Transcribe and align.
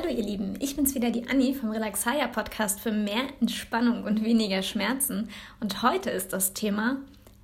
Hallo 0.00 0.14
ihr 0.14 0.24
Lieben, 0.24 0.54
ich 0.60 0.76
bin's 0.76 0.94
wieder 0.94 1.10
die 1.10 1.28
Anni 1.28 1.52
vom 1.52 1.70
Relaxaya 1.70 2.26
Podcast 2.28 2.80
für 2.80 2.90
mehr 2.90 3.24
Entspannung 3.40 4.04
und 4.04 4.24
weniger 4.24 4.62
Schmerzen 4.62 5.28
und 5.60 5.82
heute 5.82 6.08
ist 6.08 6.32
das 6.32 6.54
Thema 6.54 6.96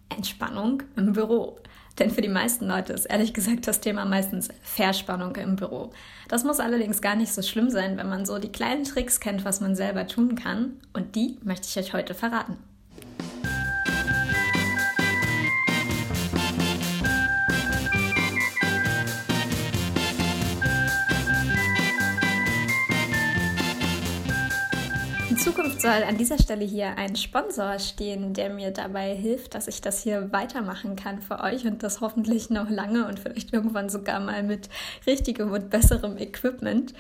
Entspannung 0.09 0.83
im 0.97 1.13
Büro. 1.13 1.59
Denn 1.99 2.11
für 2.11 2.23
die 2.23 2.29
meisten 2.29 2.67
Leute 2.67 2.95
ist 2.95 3.05
ehrlich 3.07 3.35
gesagt 3.35 3.67
das 3.67 3.81
Thema 3.81 4.07
meistens 4.07 4.49
Verspannung 4.63 5.37
im 5.37 5.57
Büro. 5.57 5.91
Das 6.29 6.45
muss 6.45 6.61
allerdings 6.61 7.03
gar 7.03 7.15
nicht 7.15 7.35
so 7.35 7.43
schlimm 7.43 7.69
sein, 7.69 7.99
wenn 7.99 8.09
man 8.09 8.25
so 8.25 8.39
die 8.39 8.53
kleinen 8.53 8.85
Tricks 8.85 9.21
kennt, 9.21 9.45
was 9.45 9.61
man 9.61 9.77
selber 9.77 10.07
tun 10.07 10.35
kann 10.35 10.81
und 10.95 11.15
die 11.15 11.37
möchte 11.43 11.69
ich 11.69 11.77
euch 11.77 11.93
heute 11.93 12.15
verraten. 12.15 12.57
Zukunft 25.57 25.81
soll 25.81 26.03
an 26.07 26.19
dieser 26.19 26.39
Stelle 26.39 26.67
hier 26.67 26.99
ein 26.99 27.17
Sponsor 27.17 27.79
stehen, 27.79 28.35
der 28.35 28.51
mir 28.51 28.73
dabei 28.73 29.15
hilft, 29.15 29.55
dass 29.55 29.69
ich 29.69 29.81
das 29.81 30.03
hier 30.03 30.31
weitermachen 30.31 30.97
kann 30.97 31.23
für 31.23 31.41
euch 31.41 31.65
und 31.65 31.83
das 31.83 32.03
hoffentlich 32.03 32.51
noch 32.51 32.69
lange 32.69 33.09
und 33.09 33.19
vielleicht 33.19 33.55
irgendwann 33.55 33.89
sogar 33.89 34.21
mal 34.21 34.43
mit 34.43 34.69
richtigem 35.07 35.53
und 35.53 35.71
besserem 35.71 36.19
Equipment. 36.19 36.93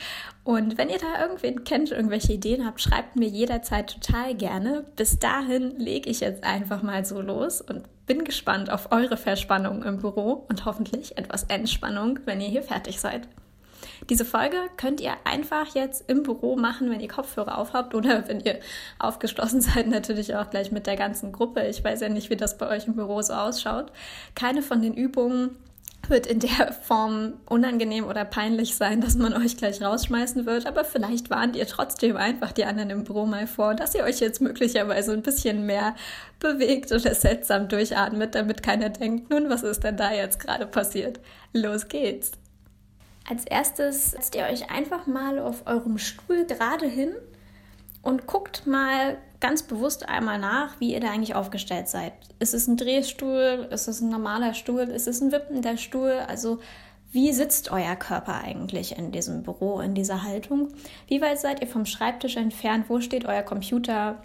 Und 0.42 0.78
wenn 0.78 0.88
ihr 0.88 0.96
da 0.96 1.20
irgendwen 1.20 1.64
kennt, 1.64 1.90
irgendwelche 1.90 2.32
Ideen 2.32 2.64
habt, 2.64 2.80
schreibt 2.80 3.16
mir 3.16 3.28
jederzeit 3.28 3.92
total 3.92 4.34
gerne. 4.34 4.86
Bis 4.96 5.18
dahin 5.18 5.78
lege 5.78 6.08
ich 6.08 6.20
jetzt 6.20 6.42
einfach 6.42 6.82
mal 6.82 7.04
so 7.04 7.20
los 7.20 7.60
und 7.60 7.82
bin 8.06 8.24
gespannt 8.24 8.70
auf 8.70 8.90
eure 8.90 9.18
Verspannung 9.18 9.82
im 9.82 9.98
Büro 9.98 10.46
und 10.48 10.64
hoffentlich 10.64 11.18
etwas 11.18 11.42
Entspannung, 11.44 12.20
wenn 12.24 12.40
ihr 12.40 12.48
hier 12.48 12.62
fertig 12.62 13.00
seid. 13.00 13.28
Diese 14.08 14.24
Folge 14.24 14.56
könnt 14.76 15.00
ihr 15.00 15.12
einfach 15.24 15.74
jetzt 15.74 16.08
im 16.08 16.22
Büro 16.22 16.56
machen, 16.56 16.90
wenn 16.90 17.00
ihr 17.00 17.08
Kopfhörer 17.08 17.58
aufhabt 17.58 17.94
oder 17.94 18.28
wenn 18.28 18.40
ihr 18.40 18.60
aufgeschlossen 18.98 19.60
seid, 19.60 19.88
natürlich 19.88 20.34
auch 20.34 20.50
gleich 20.50 20.72
mit 20.72 20.86
der 20.86 20.96
ganzen 20.96 21.32
Gruppe. 21.32 21.66
Ich 21.66 21.82
weiß 21.82 22.00
ja 22.00 22.08
nicht, 22.08 22.30
wie 22.30 22.36
das 22.36 22.58
bei 22.58 22.68
euch 22.68 22.86
im 22.86 22.94
Büro 22.94 23.20
so 23.22 23.34
ausschaut. 23.34 23.92
Keine 24.34 24.62
von 24.62 24.82
den 24.82 24.94
Übungen 24.94 25.56
wird 26.08 26.26
in 26.26 26.40
der 26.40 26.72
Form 26.72 27.34
unangenehm 27.46 28.04
oder 28.04 28.24
peinlich 28.24 28.76
sein, 28.76 29.00
dass 29.00 29.16
man 29.16 29.34
euch 29.34 29.56
gleich 29.56 29.82
rausschmeißen 29.82 30.46
wird, 30.46 30.66
aber 30.66 30.84
vielleicht 30.84 31.30
warnt 31.30 31.56
ihr 31.56 31.66
trotzdem 31.66 32.16
einfach 32.16 32.52
die 32.52 32.64
anderen 32.64 32.90
im 32.90 33.04
Büro 33.04 33.26
mal 33.26 33.46
vor, 33.46 33.74
dass 33.74 33.94
ihr 33.94 34.04
euch 34.04 34.20
jetzt 34.20 34.40
möglicherweise 34.40 35.12
ein 35.12 35.22
bisschen 35.22 35.66
mehr 35.66 35.94
bewegt 36.38 36.92
oder 36.92 37.14
seltsam 37.14 37.68
durchatmet, 37.68 38.34
damit 38.34 38.62
keiner 38.62 38.90
denkt, 38.90 39.30
nun, 39.30 39.50
was 39.50 39.62
ist 39.62 39.84
denn 39.84 39.96
da 39.96 40.12
jetzt 40.12 40.38
gerade 40.38 40.66
passiert? 40.66 41.20
Los 41.52 41.88
geht's! 41.88 42.32
Als 43.28 43.44
erstes 43.44 44.12
setzt 44.12 44.34
ihr 44.34 44.44
euch 44.44 44.70
einfach 44.70 45.06
mal 45.06 45.38
auf 45.38 45.66
eurem 45.66 45.98
Stuhl 45.98 46.46
gerade 46.46 46.86
hin 46.86 47.12
und 48.02 48.26
guckt 48.26 48.66
mal 48.66 49.18
ganz 49.40 49.64
bewusst 49.64 50.08
einmal 50.08 50.38
nach, 50.38 50.78
wie 50.78 50.92
ihr 50.92 51.00
da 51.00 51.10
eigentlich 51.10 51.34
aufgestellt 51.34 51.88
seid. 51.88 52.12
Ist 52.38 52.54
es 52.54 52.68
ein 52.68 52.76
Drehstuhl? 52.76 53.68
Ist 53.70 53.88
es 53.88 54.00
ein 54.00 54.08
normaler 54.08 54.54
Stuhl? 54.54 54.82
Ist 54.82 55.08
es 55.08 55.20
ein 55.20 55.32
wippender 55.32 55.76
Stuhl? 55.76 56.12
Also 56.28 56.60
wie 57.10 57.32
sitzt 57.32 57.70
euer 57.72 57.96
Körper 57.96 58.40
eigentlich 58.42 58.96
in 58.96 59.10
diesem 59.10 59.42
Büro, 59.42 59.80
in 59.80 59.94
dieser 59.94 60.22
Haltung? 60.22 60.68
Wie 61.08 61.20
weit 61.20 61.40
seid 61.40 61.60
ihr 61.60 61.66
vom 61.66 61.86
Schreibtisch 61.86 62.36
entfernt? 62.36 62.86
Wo 62.88 63.00
steht 63.00 63.24
euer 63.24 63.42
Computer? 63.42 64.22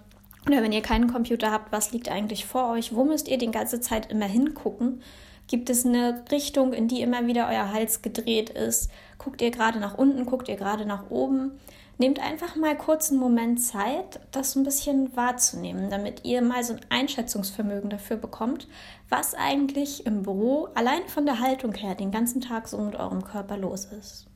Oder 0.47 0.61
wenn 0.61 0.71
ihr 0.71 0.81
keinen 0.81 1.11
Computer 1.11 1.52
habt, 1.52 1.71
was 1.71 1.91
liegt 1.91 2.09
eigentlich 2.09 2.45
vor 2.45 2.69
euch? 2.71 2.93
Wo 2.93 3.03
müsst 3.03 3.27
ihr 3.27 3.38
die 3.38 3.52
ganze 3.52 3.80
Zeit 3.80 4.11
immer 4.11 4.25
hingucken? 4.25 5.02
Gibt 5.52 5.69
es 5.69 5.85
eine 5.85 6.23
Richtung, 6.31 6.71
in 6.71 6.88
die 6.88 7.02
immer 7.02 7.27
wieder 7.27 7.49
euer 7.49 7.73
Hals 7.73 8.02
gedreht 8.02 8.49
ist? 8.49 8.89
Guckt 9.17 9.41
ihr 9.41 9.52
gerade 9.52 9.80
nach 9.80 9.97
unten? 9.97 10.25
Guckt 10.25 10.47
ihr 10.47 10.55
gerade 10.55 10.85
nach 10.85 11.09
oben? 11.09 11.59
Nehmt 11.97 12.21
einfach 12.21 12.55
mal 12.55 12.77
kurz 12.77 13.11
einen 13.11 13.19
Moment 13.19 13.61
Zeit, 13.61 14.21
das 14.31 14.55
ein 14.55 14.63
bisschen 14.63 15.13
wahrzunehmen, 15.13 15.89
damit 15.89 16.23
ihr 16.23 16.41
mal 16.41 16.63
so 16.63 16.71
ein 16.71 16.80
Einschätzungsvermögen 16.88 17.89
dafür 17.89 18.16
bekommt, 18.16 18.69
was 19.09 19.36
eigentlich 19.36 20.05
im 20.05 20.23
Büro 20.23 20.70
allein 20.73 21.05
von 21.09 21.26
der 21.26 21.42
Haltung 21.42 21.73
her 21.73 21.95
den 21.95 22.11
ganzen 22.11 22.39
Tag 22.39 22.70
so 22.70 22.77
mit 22.77 22.95
eurem 22.95 23.26
Körper 23.26 23.58
los 23.58 23.83
ist. 23.83 24.27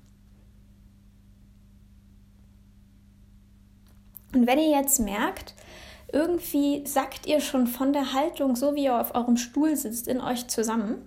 Und 4.34 4.47
wenn 4.47 4.59
ihr 4.59 4.72
jetzt 4.72 5.00
merkt, 5.00 5.56
irgendwie 6.16 6.88
sackt 6.88 7.28
ihr 7.28 7.42
schon 7.42 7.68
von 7.68 7.92
der 7.92 8.14
Haltung, 8.14 8.56
so 8.56 8.74
wie 8.74 8.86
ihr 8.86 9.00
auf 9.00 9.14
eurem 9.14 9.36
Stuhl 9.36 9.76
sitzt, 9.76 10.08
in 10.08 10.22
euch 10.22 10.48
zusammen, 10.48 11.06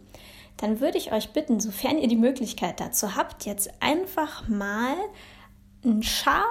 dann 0.59 0.81
würde 0.81 0.99
ich 0.99 1.13
euch 1.13 1.33
bitten, 1.33 1.61
sofern 1.61 1.99
ihr 1.99 2.09
die 2.09 2.17
Möglichkeit 2.17 2.79
dazu 2.79 3.17
habt, 3.17 3.47
jetzt 3.47 3.71
einfach 3.81 4.47
mal 4.49 4.95
einen 5.83 6.03
Schal, 6.03 6.43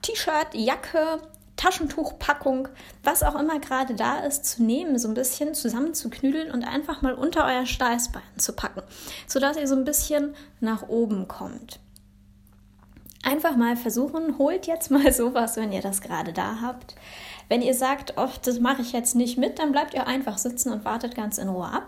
T-Shirt, 0.00 0.54
Jacke, 0.54 1.20
Taschentuchpackung, 1.56 2.68
was 3.04 3.22
auch 3.22 3.38
immer 3.38 3.60
gerade 3.60 3.94
da 3.94 4.20
ist, 4.20 4.46
zu 4.46 4.62
nehmen, 4.62 4.98
so 4.98 5.08
ein 5.08 5.14
bisschen 5.14 5.52
zusammenzuknüdeln 5.54 6.50
und 6.50 6.64
einfach 6.64 7.02
mal 7.02 7.12
unter 7.12 7.44
euer 7.44 7.66
Steißbein 7.66 8.22
zu 8.38 8.54
packen, 8.54 8.82
sodass 9.26 9.58
ihr 9.58 9.68
so 9.68 9.76
ein 9.76 9.84
bisschen 9.84 10.34
nach 10.60 10.88
oben 10.88 11.28
kommt. 11.28 11.80
Einfach 13.22 13.56
mal 13.56 13.76
versuchen, 13.76 14.38
holt 14.38 14.66
jetzt 14.66 14.90
mal 14.90 15.12
sowas, 15.12 15.56
wenn 15.56 15.72
ihr 15.72 15.82
das 15.82 16.00
gerade 16.00 16.32
da 16.32 16.58
habt. 16.60 16.96
Wenn 17.48 17.62
ihr 17.62 17.74
sagt, 17.74 18.14
oh, 18.16 18.28
das 18.44 18.60
mache 18.60 18.82
ich 18.82 18.92
jetzt 18.92 19.14
nicht 19.14 19.38
mit, 19.38 19.58
dann 19.58 19.72
bleibt 19.72 19.94
ihr 19.94 20.06
einfach 20.06 20.38
sitzen 20.38 20.72
und 20.72 20.84
wartet 20.84 21.14
ganz 21.14 21.38
in 21.38 21.48
Ruhe 21.48 21.66
ab. 21.66 21.86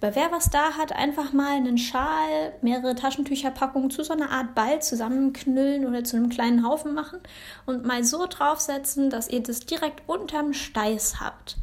Aber 0.00 0.14
wer 0.14 0.30
was 0.30 0.50
da 0.50 0.72
hat, 0.72 0.92
einfach 0.92 1.32
mal 1.32 1.56
einen 1.56 1.78
Schal, 1.78 2.52
mehrere 2.60 2.94
Taschentücherpackungen 2.94 3.90
zu 3.90 4.02
so 4.02 4.12
einer 4.12 4.30
Art 4.30 4.54
Ball 4.54 4.82
zusammenknüllen 4.82 5.86
oder 5.86 6.04
zu 6.04 6.16
einem 6.16 6.28
kleinen 6.28 6.66
Haufen 6.66 6.94
machen 6.94 7.20
und 7.64 7.84
mal 7.84 8.04
so 8.04 8.26
draufsetzen, 8.26 9.08
dass 9.10 9.28
ihr 9.28 9.42
das 9.42 9.60
direkt 9.60 10.02
unterm 10.06 10.52
Steiß 10.52 11.20
habt 11.20 11.56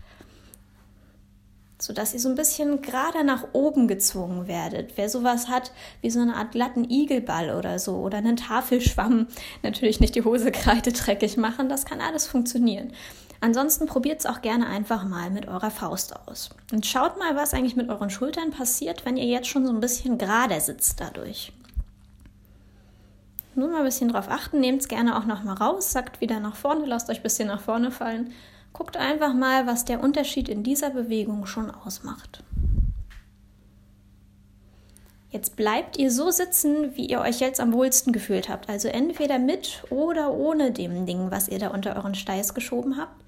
sodass 1.84 2.14
ihr 2.14 2.20
so 2.22 2.30
ein 2.30 2.36
bisschen 2.36 2.82
gerade 2.82 3.26
nach 3.26 3.48
oben 3.52 3.90
gezwungen 3.90 4.48
werdet. 4.48 4.94
Wer 4.96 5.10
sowas 5.10 5.50
hat 5.50 5.74
wie 6.02 6.10
so 6.10 6.22
eine 6.22 6.36
Art 6.36 6.52
glatten 6.54 6.90
Igelball 6.90 7.54
oder 7.54 7.78
so 7.78 7.98
oder 7.98 8.20
einen 8.20 8.38
Tafelschwamm, 8.38 9.28
natürlich 9.64 10.00
nicht 10.00 10.16
die 10.16 10.24
Hose 10.24 10.52
kreide 10.52 10.94
dreckig 10.94 11.36
machen, 11.36 11.68
das 11.68 11.84
kann 11.84 12.00
alles 12.00 12.26
funktionieren. 12.26 12.94
Ansonsten 13.44 13.88
probiert 13.88 14.22
es 14.22 14.26
auch 14.26 14.42
gerne 14.42 14.68
einfach 14.68 15.04
mal 15.04 15.30
mit 15.30 15.50
eurer 15.50 15.70
Faust 15.70 16.16
aus. 16.16 16.52
Und 16.72 16.86
schaut 16.86 17.20
mal, 17.20 17.36
was 17.36 17.54
eigentlich 17.54 17.76
mit 17.76 17.90
euren 17.90 18.10
Schultern 18.10 18.52
passiert, 18.52 19.04
wenn 19.04 19.18
ihr 19.18 19.26
jetzt 19.26 19.50
schon 19.50 19.66
so 19.66 19.74
ein 19.74 19.82
bisschen 19.82 20.18
gerade 20.18 20.62
sitzt 20.62 21.02
dadurch. 21.02 21.52
Nur 23.54 23.68
mal 23.68 23.80
ein 23.80 23.84
bisschen 23.84 24.08
drauf 24.08 24.30
achten, 24.30 24.62
nehmt 24.62 24.80
es 24.80 24.88
gerne 24.88 25.18
auch 25.18 25.26
nochmal 25.26 25.58
raus, 25.58 25.92
sackt 25.92 26.22
wieder 26.22 26.40
nach 26.40 26.56
vorne, 26.56 26.86
lasst 26.86 27.10
euch 27.10 27.18
ein 27.18 27.24
bisschen 27.24 27.50
nach 27.50 27.60
vorne 27.60 27.92
fallen 27.92 28.32
Guckt 28.72 28.96
einfach 28.96 29.34
mal, 29.34 29.68
was 29.68 29.84
der 29.84 30.02
Unterschied 30.02 30.48
in 30.48 30.64
dieser 30.64 30.92
Bewegung 30.92 31.46
schon 31.46 31.70
ausmacht. 31.70 32.44
Jetzt 35.34 35.56
bleibt 35.56 35.98
ihr 35.98 36.12
so 36.12 36.30
sitzen, 36.30 36.96
wie 36.96 37.08
ihr 37.08 37.20
euch 37.20 37.40
jetzt 37.40 37.60
am 37.60 37.74
wohlsten 37.74 38.14
gefühlt 38.14 38.50
habt. 38.50 38.70
Also 38.70 38.88
entweder 38.88 39.40
mit 39.40 39.84
oder 39.90 40.32
ohne 40.32 40.72
dem 40.72 41.08
Ding, 41.08 41.32
was 41.32 41.48
ihr 41.48 41.58
da 41.58 41.70
unter 41.70 41.96
euren 41.96 42.14
Steiß 42.14 42.54
geschoben 42.54 42.98
habt. 42.98 43.20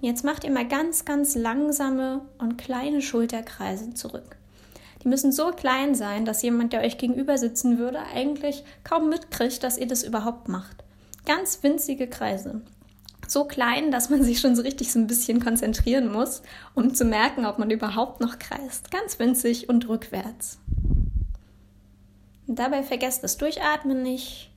Und 0.00 0.08
jetzt 0.08 0.24
macht 0.24 0.42
ihr 0.42 0.50
mal 0.50 0.66
ganz, 0.66 1.04
ganz 1.04 1.36
langsame 1.36 2.22
und 2.38 2.58
kleine 2.58 3.00
Schulterkreise 3.00 3.94
zurück. 3.94 4.36
Die 5.04 5.08
müssen 5.08 5.30
so 5.30 5.52
klein 5.52 5.94
sein, 5.94 6.24
dass 6.24 6.42
jemand, 6.42 6.72
der 6.72 6.80
euch 6.80 6.98
gegenüber 6.98 7.38
sitzen 7.38 7.78
würde, 7.78 8.00
eigentlich 8.12 8.64
kaum 8.82 9.08
mitkriegt, 9.08 9.62
dass 9.62 9.78
ihr 9.78 9.86
das 9.86 10.02
überhaupt 10.02 10.48
macht. 10.48 10.82
Ganz 11.26 11.62
winzige 11.62 12.08
Kreise 12.08 12.62
so 13.28 13.44
klein, 13.44 13.90
dass 13.90 14.10
man 14.10 14.22
sich 14.22 14.40
schon 14.40 14.54
so 14.54 14.62
richtig 14.62 14.92
so 14.92 14.98
ein 14.98 15.06
bisschen 15.06 15.42
konzentrieren 15.42 16.12
muss, 16.12 16.42
um 16.74 16.94
zu 16.94 17.04
merken, 17.04 17.46
ob 17.46 17.58
man 17.58 17.70
überhaupt 17.70 18.20
noch 18.20 18.38
kreist. 18.38 18.90
Ganz 18.90 19.18
winzig 19.18 19.68
und 19.68 19.88
rückwärts. 19.88 20.58
Dabei 22.46 22.82
vergesst 22.82 23.22
das 23.22 23.36
Durchatmen 23.38 24.02
nicht. 24.02 24.50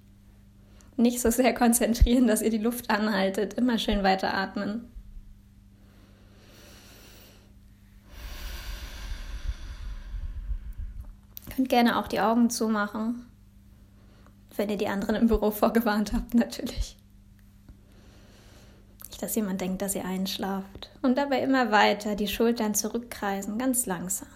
Nicht 0.98 1.22
so 1.22 1.30
sehr 1.30 1.54
konzentrieren, 1.54 2.28
dass 2.28 2.42
ihr 2.42 2.50
die 2.50 2.58
Luft 2.58 2.90
anhaltet. 2.90 3.54
Immer 3.56 3.78
schön 3.78 4.04
weiteratmen. 4.04 4.92
Könnt 11.56 11.70
gerne 11.70 11.98
auch 11.98 12.08
die 12.08 12.20
Augen 12.20 12.50
zumachen, 12.50 13.26
wenn 14.58 14.70
ihr 14.70 14.78
die 14.78 14.90
anderen 14.90 15.16
im 15.16 15.28
Büro 15.28 15.52
vorgewarnt 15.52 16.12
habt, 16.12 16.34
natürlich. 16.34 16.98
Nicht, 19.08 19.22
dass 19.22 19.36
jemand 19.36 19.62
denkt, 19.62 19.82
dass 19.82 19.96
ihr 19.96 20.04
einschlaft. 20.04 20.90
Und 21.02 21.18
dabei 21.18 21.42
immer 21.42 21.72
weiter 21.72 22.16
die 22.16 22.28
Schultern 22.28 22.76
zurückkreisen, 22.76 23.58
ganz 23.58 23.86
langsam. 23.86 24.28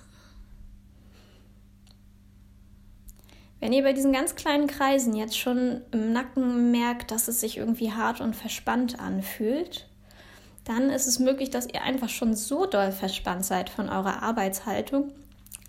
Wenn 3.59 3.73
ihr 3.73 3.83
bei 3.83 3.93
diesen 3.93 4.13
ganz 4.13 4.35
kleinen 4.35 4.67
Kreisen 4.67 5.15
jetzt 5.15 5.37
schon 5.37 5.81
im 5.91 6.13
Nacken 6.13 6.71
merkt, 6.71 7.11
dass 7.11 7.27
es 7.27 7.41
sich 7.41 7.57
irgendwie 7.57 7.91
hart 7.91 8.21
und 8.21 8.35
verspannt 8.35 8.99
anfühlt, 8.99 9.87
dann 10.63 10.89
ist 10.89 11.07
es 11.07 11.19
möglich, 11.19 11.49
dass 11.49 11.67
ihr 11.67 11.81
einfach 11.81 12.09
schon 12.09 12.35
so 12.35 12.65
doll 12.65 12.91
verspannt 12.91 13.43
seid 13.43 13.69
von 13.69 13.89
eurer 13.89 14.23
Arbeitshaltung, 14.23 15.11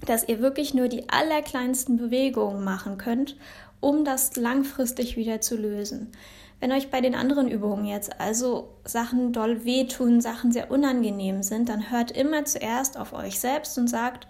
dass 0.07 0.29
ihr 0.29 0.41
wirklich 0.41 0.75
nur 0.75 0.89
die 0.89 1.09
allerkleinsten 1.09 1.97
Bewegungen 1.97 2.63
machen 2.63 2.99
könnt, 2.99 3.37
um 3.81 4.05
das 4.05 4.37
langfristig 4.37 5.17
wieder 5.17 5.41
zu 5.41 5.57
lösen. 5.57 6.13
Wenn 6.61 6.73
euch 6.73 6.91
bei 6.91 7.01
den 7.01 7.15
anderen 7.15 7.49
Übungen 7.49 7.87
jetzt 7.87 8.21
also 8.21 8.75
Sachen 8.85 9.33
doll 9.33 9.65
wehtun, 9.65 10.21
Sachen 10.21 10.53
sehr 10.53 10.71
unangenehm 10.71 11.43
sind, 11.43 11.71
dann 11.71 11.91
hört 11.91 12.11
immer 12.11 12.45
zuerst 12.45 12.99
auf 12.99 13.15
euch 13.15 13.41
selbst 13.41 13.79
und 13.79 13.89
sagt, 13.89 14.29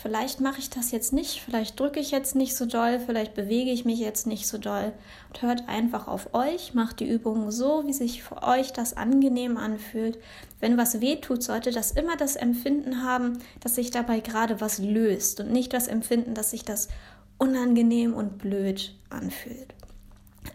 vielleicht 0.00 0.40
mache 0.40 0.60
ich 0.60 0.70
das 0.70 0.92
jetzt 0.92 1.12
nicht, 1.12 1.40
vielleicht 1.40 1.78
drücke 1.78 2.00
ich 2.00 2.10
jetzt 2.10 2.34
nicht 2.34 2.56
so 2.56 2.66
doll, 2.66 3.00
vielleicht 3.00 3.34
bewege 3.34 3.70
ich 3.70 3.84
mich 3.84 3.98
jetzt 3.98 4.26
nicht 4.26 4.46
so 4.46 4.56
doll. 4.56 4.92
Und 5.28 5.42
hört 5.42 5.68
einfach 5.68 6.08
auf 6.08 6.34
euch, 6.34 6.72
macht 6.72 7.00
die 7.00 7.08
Übungen 7.08 7.50
so, 7.50 7.82
wie 7.86 7.92
sich 7.92 8.22
für 8.22 8.42
euch 8.42 8.72
das 8.72 8.96
angenehm 8.96 9.56
anfühlt. 9.56 10.18
Wenn 10.60 10.78
was 10.78 11.00
weh 11.00 11.16
tut, 11.16 11.42
sollte 11.42 11.72
das 11.72 11.90
immer 11.90 12.16
das 12.16 12.36
Empfinden 12.36 13.02
haben, 13.02 13.38
dass 13.60 13.74
sich 13.74 13.90
dabei 13.90 14.20
gerade 14.20 14.60
was 14.60 14.78
löst 14.78 15.40
und 15.40 15.50
nicht 15.50 15.72
das 15.72 15.88
Empfinden, 15.88 16.34
dass 16.34 16.52
sich 16.52 16.64
das 16.64 16.88
unangenehm 17.36 18.14
und 18.14 18.38
blöd 18.38 18.94
anfühlt. 19.10 19.74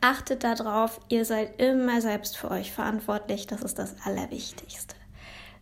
Achtet 0.01 0.43
darauf, 0.43 0.99
ihr 1.09 1.25
seid 1.25 1.61
immer 1.61 2.01
selbst 2.01 2.37
für 2.37 2.49
euch 2.49 2.71
verantwortlich. 2.71 3.47
Das 3.47 3.61
ist 3.61 3.77
das 3.79 3.95
Allerwichtigste. 4.03 4.95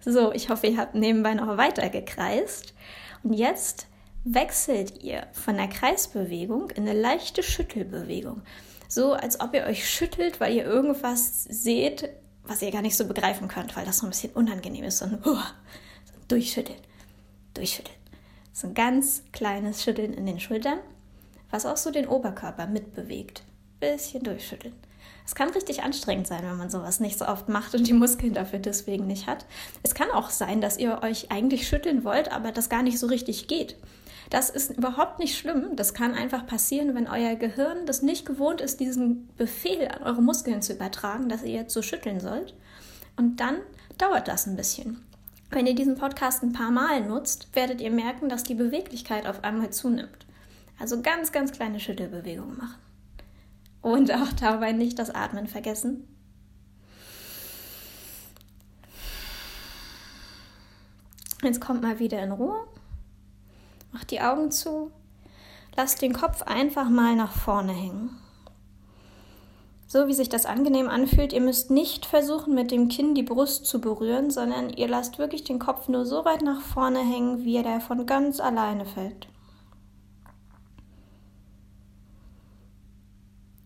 So, 0.03 0.31
ich 0.31 0.49
hoffe, 0.49 0.67
ihr 0.67 0.77
habt 0.77 0.95
nebenbei 0.95 1.33
noch 1.33 1.57
weiter 1.57 1.89
gekreist. 1.89 2.73
Und 3.23 3.33
jetzt 3.33 3.87
wechselt 4.23 5.03
ihr 5.03 5.27
von 5.33 5.57
der 5.57 5.67
Kreisbewegung 5.67 6.69
in 6.71 6.87
eine 6.87 6.99
leichte 6.99 7.43
Schüttelbewegung. 7.43 8.41
So, 8.87 9.13
als 9.13 9.39
ob 9.39 9.53
ihr 9.53 9.65
euch 9.65 9.89
schüttelt, 9.89 10.39
weil 10.39 10.53
ihr 10.53 10.65
irgendwas 10.65 11.43
seht, 11.45 12.09
was 12.43 12.61
ihr 12.61 12.71
gar 12.71 12.81
nicht 12.81 12.97
so 12.97 13.07
begreifen 13.07 13.47
könnt, 13.47 13.75
weil 13.75 13.85
das 13.85 13.99
so 13.99 14.07
ein 14.07 14.09
bisschen 14.09 14.33
unangenehm 14.33 14.83
ist. 14.83 14.97
So 14.97 15.05
ein, 15.05 15.19
uh, 15.25 15.35
so 15.35 16.13
ein 16.13 16.27
Durchschütteln, 16.27 16.79
Durchschütteln. 17.53 17.97
So 18.53 18.67
ein 18.67 18.73
ganz 18.73 19.23
kleines 19.31 19.83
Schütteln 19.83 20.13
in 20.13 20.25
den 20.25 20.39
Schultern, 20.39 20.79
was 21.49 21.65
auch 21.65 21.77
so 21.77 21.89
den 21.91 22.07
Oberkörper 22.07 22.67
mitbewegt 22.67 23.43
bisschen 23.81 24.23
durchschütteln. 24.23 24.75
Es 25.25 25.35
kann 25.35 25.49
richtig 25.49 25.83
anstrengend 25.83 26.27
sein, 26.27 26.43
wenn 26.43 26.57
man 26.57 26.69
sowas 26.69 26.99
nicht 26.99 27.17
so 27.17 27.25
oft 27.25 27.49
macht 27.49 27.75
und 27.75 27.87
die 27.87 27.93
Muskeln 27.93 28.33
dafür 28.33 28.59
deswegen 28.59 29.07
nicht 29.07 29.27
hat. 29.27 29.45
Es 29.83 29.95
kann 29.95 30.11
auch 30.11 30.29
sein, 30.29 30.61
dass 30.61 30.77
ihr 30.77 31.01
euch 31.03 31.31
eigentlich 31.31 31.67
schütteln 31.67 32.03
wollt, 32.03 32.31
aber 32.31 32.51
das 32.51 32.69
gar 32.69 32.83
nicht 32.83 32.99
so 32.99 33.07
richtig 33.07 33.47
geht. 33.47 33.77
Das 34.29 34.49
ist 34.49 34.77
überhaupt 34.77 35.19
nicht 35.19 35.37
schlimm. 35.37 35.75
Das 35.75 35.93
kann 35.93 36.13
einfach 36.13 36.47
passieren, 36.47 36.95
wenn 36.95 37.07
euer 37.07 37.35
Gehirn 37.35 37.85
das 37.85 38.01
nicht 38.01 38.25
gewohnt 38.25 38.61
ist, 38.61 38.79
diesen 38.79 39.27
Befehl 39.35 39.87
an 39.89 40.03
eure 40.03 40.21
Muskeln 40.21 40.61
zu 40.61 40.73
übertragen, 40.73 41.27
dass 41.27 41.43
ihr 41.43 41.51
jetzt 41.51 41.73
so 41.73 41.81
schütteln 41.81 42.19
sollt. 42.19 42.53
Und 43.17 43.41
dann 43.41 43.57
dauert 43.97 44.27
das 44.27 44.47
ein 44.47 44.55
bisschen. 44.55 45.03
Wenn 45.49 45.67
ihr 45.67 45.75
diesen 45.75 45.95
Podcast 45.97 46.43
ein 46.43 46.53
paar 46.53 46.71
Mal 46.71 47.01
nutzt, 47.01 47.49
werdet 47.53 47.81
ihr 47.81 47.91
merken, 47.91 48.29
dass 48.29 48.43
die 48.43 48.55
Beweglichkeit 48.55 49.27
auf 49.27 49.43
einmal 49.43 49.71
zunimmt. 49.71 50.25
Also 50.79 51.01
ganz, 51.01 51.33
ganz 51.33 51.51
kleine 51.51 51.81
Schüttelbewegungen 51.81 52.57
machen. 52.57 52.90
Und 53.81 54.11
auch 54.11 54.31
dabei 54.39 54.71
nicht 54.71 54.99
das 54.99 55.09
Atmen 55.09 55.47
vergessen. 55.47 56.07
Jetzt 61.43 61.59
kommt 61.59 61.81
mal 61.81 61.97
wieder 61.97 62.21
in 62.21 62.31
Ruhe. 62.31 62.67
Macht 63.91 64.11
die 64.11 64.21
Augen 64.21 64.51
zu. 64.51 64.91
Lasst 65.75 66.01
den 66.01 66.13
Kopf 66.13 66.43
einfach 66.43 66.89
mal 66.89 67.15
nach 67.15 67.31
vorne 67.31 67.73
hängen. 67.73 68.17
So 69.87 70.07
wie 70.07 70.13
sich 70.13 70.29
das 70.29 70.45
angenehm 70.45 70.87
anfühlt, 70.87 71.33
ihr 71.33 71.41
müsst 71.41 71.69
nicht 71.69 72.05
versuchen, 72.05 72.53
mit 72.53 72.71
dem 72.71 72.87
Kinn 72.87 73.15
die 73.15 73.23
Brust 73.23 73.65
zu 73.65 73.81
berühren, 73.81 74.29
sondern 74.31 74.69
ihr 74.69 74.87
lasst 74.87 75.17
wirklich 75.17 75.43
den 75.43 75.59
Kopf 75.59 75.89
nur 75.89 76.05
so 76.05 76.23
weit 76.23 76.43
nach 76.43 76.61
vorne 76.61 76.99
hängen, 76.99 77.43
wie 77.43 77.57
er 77.57 77.63
da 77.63 77.79
von 77.81 78.05
ganz 78.05 78.39
alleine 78.39 78.85
fällt. 78.85 79.27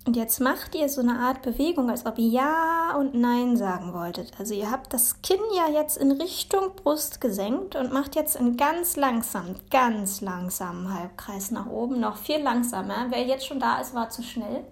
Und 0.05 0.15
jetzt 0.15 0.39
macht 0.39 0.75
ihr 0.75 0.87
so 0.87 1.01
eine 1.01 1.17
Art 1.17 1.41
Bewegung, 1.41 1.89
als 1.89 2.05
ob 2.05 2.19
ihr 2.19 2.29
Ja 2.29 2.95
und 2.95 3.15
Nein 3.15 3.57
sagen 3.57 3.91
wolltet. 3.91 4.33
Also 4.37 4.53
ihr 4.53 4.69
habt 4.69 4.93
das 4.93 5.23
Kinn 5.23 5.41
ja 5.55 5.67
jetzt 5.67 5.97
in 5.97 6.11
Richtung 6.11 6.75
Brust 6.75 7.19
gesenkt 7.19 7.75
und 7.75 7.91
macht 7.91 8.15
jetzt 8.15 8.37
einen 8.37 8.55
ganz 8.55 8.97
langsam, 8.97 9.55
ganz 9.71 10.21
langsamen 10.21 10.93
Halbkreis 10.93 11.49
nach 11.49 11.65
oben, 11.65 11.99
noch 11.99 12.17
viel 12.17 12.39
langsamer. 12.39 13.07
Wer 13.09 13.25
jetzt 13.25 13.47
schon 13.47 13.59
da 13.59 13.79
ist, 13.81 13.95
war 13.95 14.09
zu 14.11 14.21
schnell. 14.21 14.63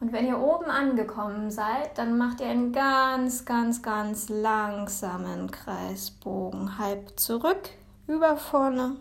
Und 0.00 0.12
wenn 0.12 0.28
ihr 0.28 0.38
oben 0.38 0.66
angekommen 0.66 1.50
seid, 1.50 1.98
dann 1.98 2.18
macht 2.18 2.40
ihr 2.40 2.46
einen 2.46 2.72
ganz, 2.72 3.44
ganz, 3.44 3.82
ganz 3.82 4.28
langsamen 4.28 5.50
Kreisbogen. 5.50 6.78
Halb 6.78 7.18
zurück, 7.18 7.70
über 8.06 8.36
vorne, 8.36 8.94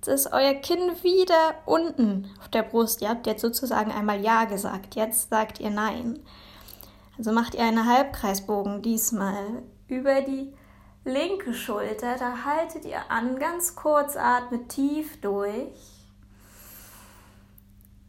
Jetzt 0.00 0.08
ist 0.08 0.32
euer 0.32 0.54
Kinn 0.54 0.90
wieder 1.02 1.56
unten 1.66 2.30
auf 2.40 2.48
der 2.48 2.62
Brust. 2.62 3.02
Ihr 3.02 3.10
habt 3.10 3.26
jetzt 3.26 3.42
sozusagen 3.42 3.92
einmal 3.92 4.18
Ja 4.22 4.46
gesagt. 4.46 4.94
Jetzt 4.94 5.28
sagt 5.28 5.60
ihr 5.60 5.68
Nein. 5.68 6.18
Also 7.18 7.32
macht 7.32 7.54
ihr 7.54 7.64
einen 7.64 7.86
Halbkreisbogen 7.86 8.80
diesmal 8.80 9.62
über 9.88 10.22
die 10.22 10.54
linke 11.04 11.52
Schulter. 11.52 12.16
Da 12.16 12.44
haltet 12.46 12.86
ihr 12.86 13.10
an, 13.10 13.38
ganz 13.38 13.76
kurz 13.76 14.16
atmet 14.16 14.70
tief 14.70 15.20
durch. 15.20 16.08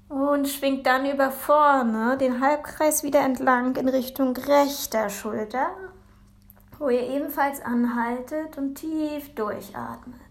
Und 0.07 0.47
schwingt 0.47 0.85
dann 0.85 1.05
über 1.05 1.29
vorne 1.29 2.17
den 2.17 2.39
Halbkreis 2.39 3.03
wieder 3.03 3.19
entlang 3.19 3.75
in 3.75 3.89
Richtung 3.89 4.37
rechter 4.37 5.09
Schulter, 5.09 5.71
wo 6.79 6.87
ihr 6.87 7.09
ebenfalls 7.09 7.61
anhaltet 7.61 8.57
und 8.57 8.75
tief 8.75 9.35
durchatmet. 9.35 10.30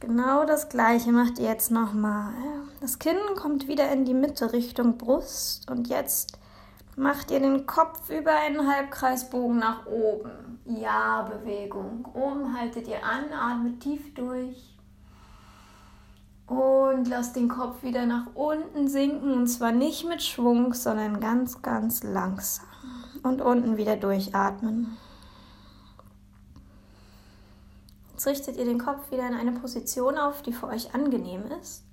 Genau 0.00 0.44
das 0.44 0.68
gleiche 0.68 1.10
macht 1.10 1.40
ihr 1.40 1.46
jetzt 1.46 1.72
nochmal. 1.72 2.32
Das 2.80 3.00
Kinn 3.00 3.18
kommt 3.36 3.66
wieder 3.66 3.90
in 3.90 4.04
die 4.04 4.14
Mitte 4.14 4.52
Richtung 4.52 4.96
Brust 4.96 5.68
und 5.68 5.88
jetzt 5.88 6.38
macht 6.94 7.32
ihr 7.32 7.40
den 7.40 7.66
Kopf 7.66 8.08
über 8.08 8.32
einen 8.32 8.68
Halbkreisbogen 8.68 9.58
nach 9.58 9.86
oben. 9.86 10.60
Ja, 10.66 11.22
Bewegung. 11.22 12.06
Oben 12.14 12.56
haltet 12.56 12.86
ihr 12.86 13.04
an, 13.04 13.32
atmet 13.32 13.80
tief 13.80 14.14
durch. 14.14 14.76
Und 16.46 17.08
lasst 17.08 17.34
den 17.34 17.48
Kopf 17.48 17.82
wieder 17.82 18.06
nach 18.06 18.26
unten 18.34 18.86
sinken 18.86 19.32
und 19.32 19.48
zwar 19.48 19.72
nicht 19.72 20.08
mit 20.08 20.22
Schwung, 20.22 20.74
sondern 20.74 21.18
ganz, 21.18 21.60
ganz 21.60 22.04
langsam. 22.04 22.66
Und 23.24 23.42
unten 23.42 23.76
wieder 23.76 23.96
durchatmen. 23.96 24.96
Jetzt 28.18 28.26
richtet 28.26 28.56
ihr 28.56 28.64
den 28.64 28.80
Kopf 28.80 29.12
wieder 29.12 29.28
in 29.28 29.34
eine 29.34 29.52
Position 29.52 30.18
auf, 30.18 30.42
die 30.42 30.52
für 30.52 30.66
euch 30.66 30.92
angenehm 30.92 31.44
ist. 31.62 31.84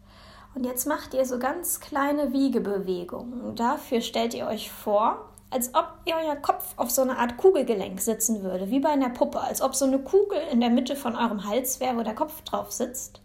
Und 0.56 0.66
jetzt 0.66 0.88
macht 0.88 1.14
ihr 1.14 1.24
so 1.24 1.38
ganz 1.38 1.80
kleine 1.80 2.34
Wiegebewegungen. 2.34 3.56
Dafür 3.56 4.02
stellt 4.02 4.34
ihr 4.34 4.48
euch 4.48 4.72
vor, 4.72 5.30
als 5.52 5.76
ob 5.76 6.00
ihr 6.06 6.16
euer 6.16 6.36
Kopf 6.36 6.74
auf 6.78 6.90
so 6.90 7.04
eine 7.04 7.20
Art 7.20 7.38
Kugelgelenk 7.38 8.02
sitzen 8.02 8.42
würde, 8.42 8.72
wie 8.72 8.80
bei 8.80 8.90
einer 8.90 9.12
Puppe, 9.12 9.40
als 9.40 9.62
ob 9.62 9.76
so 9.76 9.86
eine 9.86 10.00
Kugel 10.00 10.40
in 10.52 10.62
der 10.62 10.72
Mitte 10.72 10.96
von 10.96 11.16
eurem 11.16 11.46
Hals 11.46 11.80
wäre, 11.80 11.96
wo 11.96 12.02
der 12.02 12.16
Kopf 12.16 12.42
drauf 12.42 12.72
sitzt. 12.72 13.22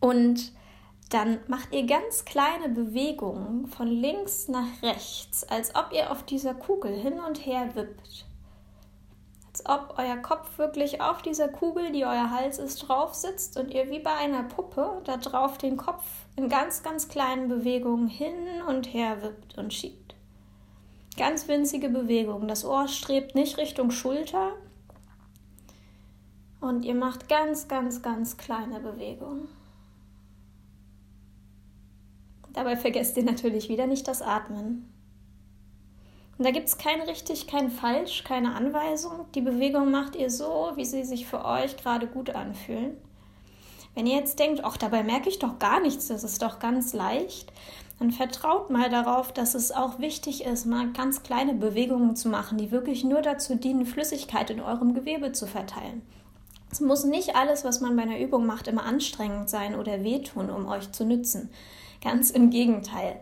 Und 0.00 0.52
dann 1.08 1.38
macht 1.46 1.72
ihr 1.72 1.86
ganz 1.86 2.26
kleine 2.26 2.68
Bewegungen 2.68 3.68
von 3.68 3.86
links 3.88 4.48
nach 4.48 4.82
rechts, 4.82 5.44
als 5.44 5.74
ob 5.74 5.92
ihr 5.94 6.12
auf 6.12 6.24
dieser 6.24 6.52
Kugel 6.52 6.92
hin 6.92 7.18
und 7.20 7.46
her 7.46 7.74
wippt 7.74 8.26
ob 9.70 9.94
euer 9.98 10.16
Kopf 10.16 10.58
wirklich 10.58 11.00
auf 11.00 11.22
dieser 11.22 11.48
Kugel, 11.48 11.92
die 11.92 12.04
euer 12.04 12.30
Hals 12.30 12.58
ist, 12.58 12.88
drauf 12.88 13.14
sitzt 13.14 13.56
und 13.56 13.70
ihr 13.72 13.88
wie 13.88 14.00
bei 14.00 14.12
einer 14.12 14.42
Puppe 14.42 15.00
da 15.04 15.16
drauf 15.16 15.58
den 15.58 15.76
Kopf 15.76 16.04
in 16.34 16.48
ganz, 16.48 16.82
ganz 16.82 17.08
kleinen 17.08 17.48
Bewegungen 17.48 18.08
hin 18.08 18.34
und 18.66 18.92
her 18.92 19.22
wippt 19.22 19.56
und 19.58 19.72
schiebt. 19.72 20.16
Ganz 21.16 21.46
winzige 21.46 21.88
Bewegungen. 21.88 22.48
Das 22.48 22.64
Ohr 22.64 22.88
strebt 22.88 23.36
nicht 23.36 23.58
Richtung 23.58 23.92
Schulter. 23.92 24.52
Und 26.60 26.84
ihr 26.84 26.94
macht 26.94 27.28
ganz, 27.28 27.68
ganz, 27.68 28.02
ganz 28.02 28.36
kleine 28.36 28.80
Bewegungen. 28.80 29.48
Dabei 32.52 32.76
vergesst 32.76 33.16
ihr 33.16 33.22
natürlich 33.22 33.68
wieder 33.68 33.86
nicht 33.86 34.08
das 34.08 34.20
Atmen. 34.20 34.92
Und 36.40 36.46
da 36.46 36.52
gibt 36.52 36.68
es 36.68 36.78
kein 36.78 37.02
richtig, 37.02 37.46
kein 37.48 37.70
falsch, 37.70 38.24
keine 38.24 38.54
Anweisung. 38.54 39.26
Die 39.34 39.42
Bewegung 39.42 39.90
macht 39.90 40.16
ihr 40.16 40.30
so, 40.30 40.72
wie 40.74 40.86
sie 40.86 41.04
sich 41.04 41.26
für 41.26 41.44
euch 41.44 41.76
gerade 41.76 42.06
gut 42.06 42.30
anfühlen. 42.30 42.96
Wenn 43.94 44.06
ihr 44.06 44.16
jetzt 44.16 44.38
denkt, 44.38 44.64
ach, 44.64 44.78
dabei 44.78 45.02
merke 45.02 45.28
ich 45.28 45.38
doch 45.38 45.58
gar 45.58 45.80
nichts, 45.80 46.08
das 46.08 46.24
ist 46.24 46.40
doch 46.40 46.58
ganz 46.58 46.94
leicht, 46.94 47.52
dann 47.98 48.10
vertraut 48.10 48.70
mal 48.70 48.88
darauf, 48.88 49.32
dass 49.32 49.54
es 49.54 49.70
auch 49.70 49.98
wichtig 49.98 50.46
ist, 50.46 50.64
mal 50.64 50.90
ganz 50.94 51.22
kleine 51.22 51.52
Bewegungen 51.52 52.16
zu 52.16 52.30
machen, 52.30 52.56
die 52.56 52.70
wirklich 52.70 53.04
nur 53.04 53.20
dazu 53.20 53.56
dienen, 53.56 53.84
Flüssigkeit 53.84 54.48
in 54.48 54.62
eurem 54.62 54.94
Gewebe 54.94 55.32
zu 55.32 55.46
verteilen. 55.46 56.00
Es 56.72 56.80
muss 56.80 57.04
nicht 57.04 57.36
alles, 57.36 57.64
was 57.64 57.82
man 57.82 57.94
bei 57.96 58.04
einer 58.04 58.18
Übung 58.18 58.46
macht, 58.46 58.66
immer 58.66 58.84
anstrengend 58.86 59.50
sein 59.50 59.74
oder 59.74 60.02
wehtun, 60.04 60.48
um 60.48 60.66
euch 60.68 60.90
zu 60.90 61.04
nützen. 61.04 61.50
Ganz 62.02 62.30
im 62.30 62.48
Gegenteil. 62.48 63.20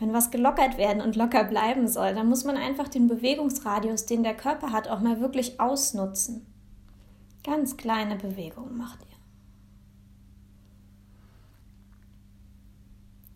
Wenn 0.00 0.14
was 0.14 0.30
gelockert 0.30 0.78
werden 0.78 1.02
und 1.02 1.14
locker 1.14 1.44
bleiben 1.44 1.86
soll, 1.86 2.14
dann 2.14 2.26
muss 2.26 2.44
man 2.44 2.56
einfach 2.56 2.88
den 2.88 3.06
Bewegungsradius, 3.06 4.06
den 4.06 4.22
der 4.22 4.34
Körper 4.34 4.72
hat, 4.72 4.88
auch 4.88 5.00
mal 5.00 5.20
wirklich 5.20 5.60
ausnutzen. 5.60 6.46
Ganz 7.44 7.76
kleine 7.76 8.16
Bewegungen 8.16 8.78
macht 8.78 9.00
ihr. 9.02 9.06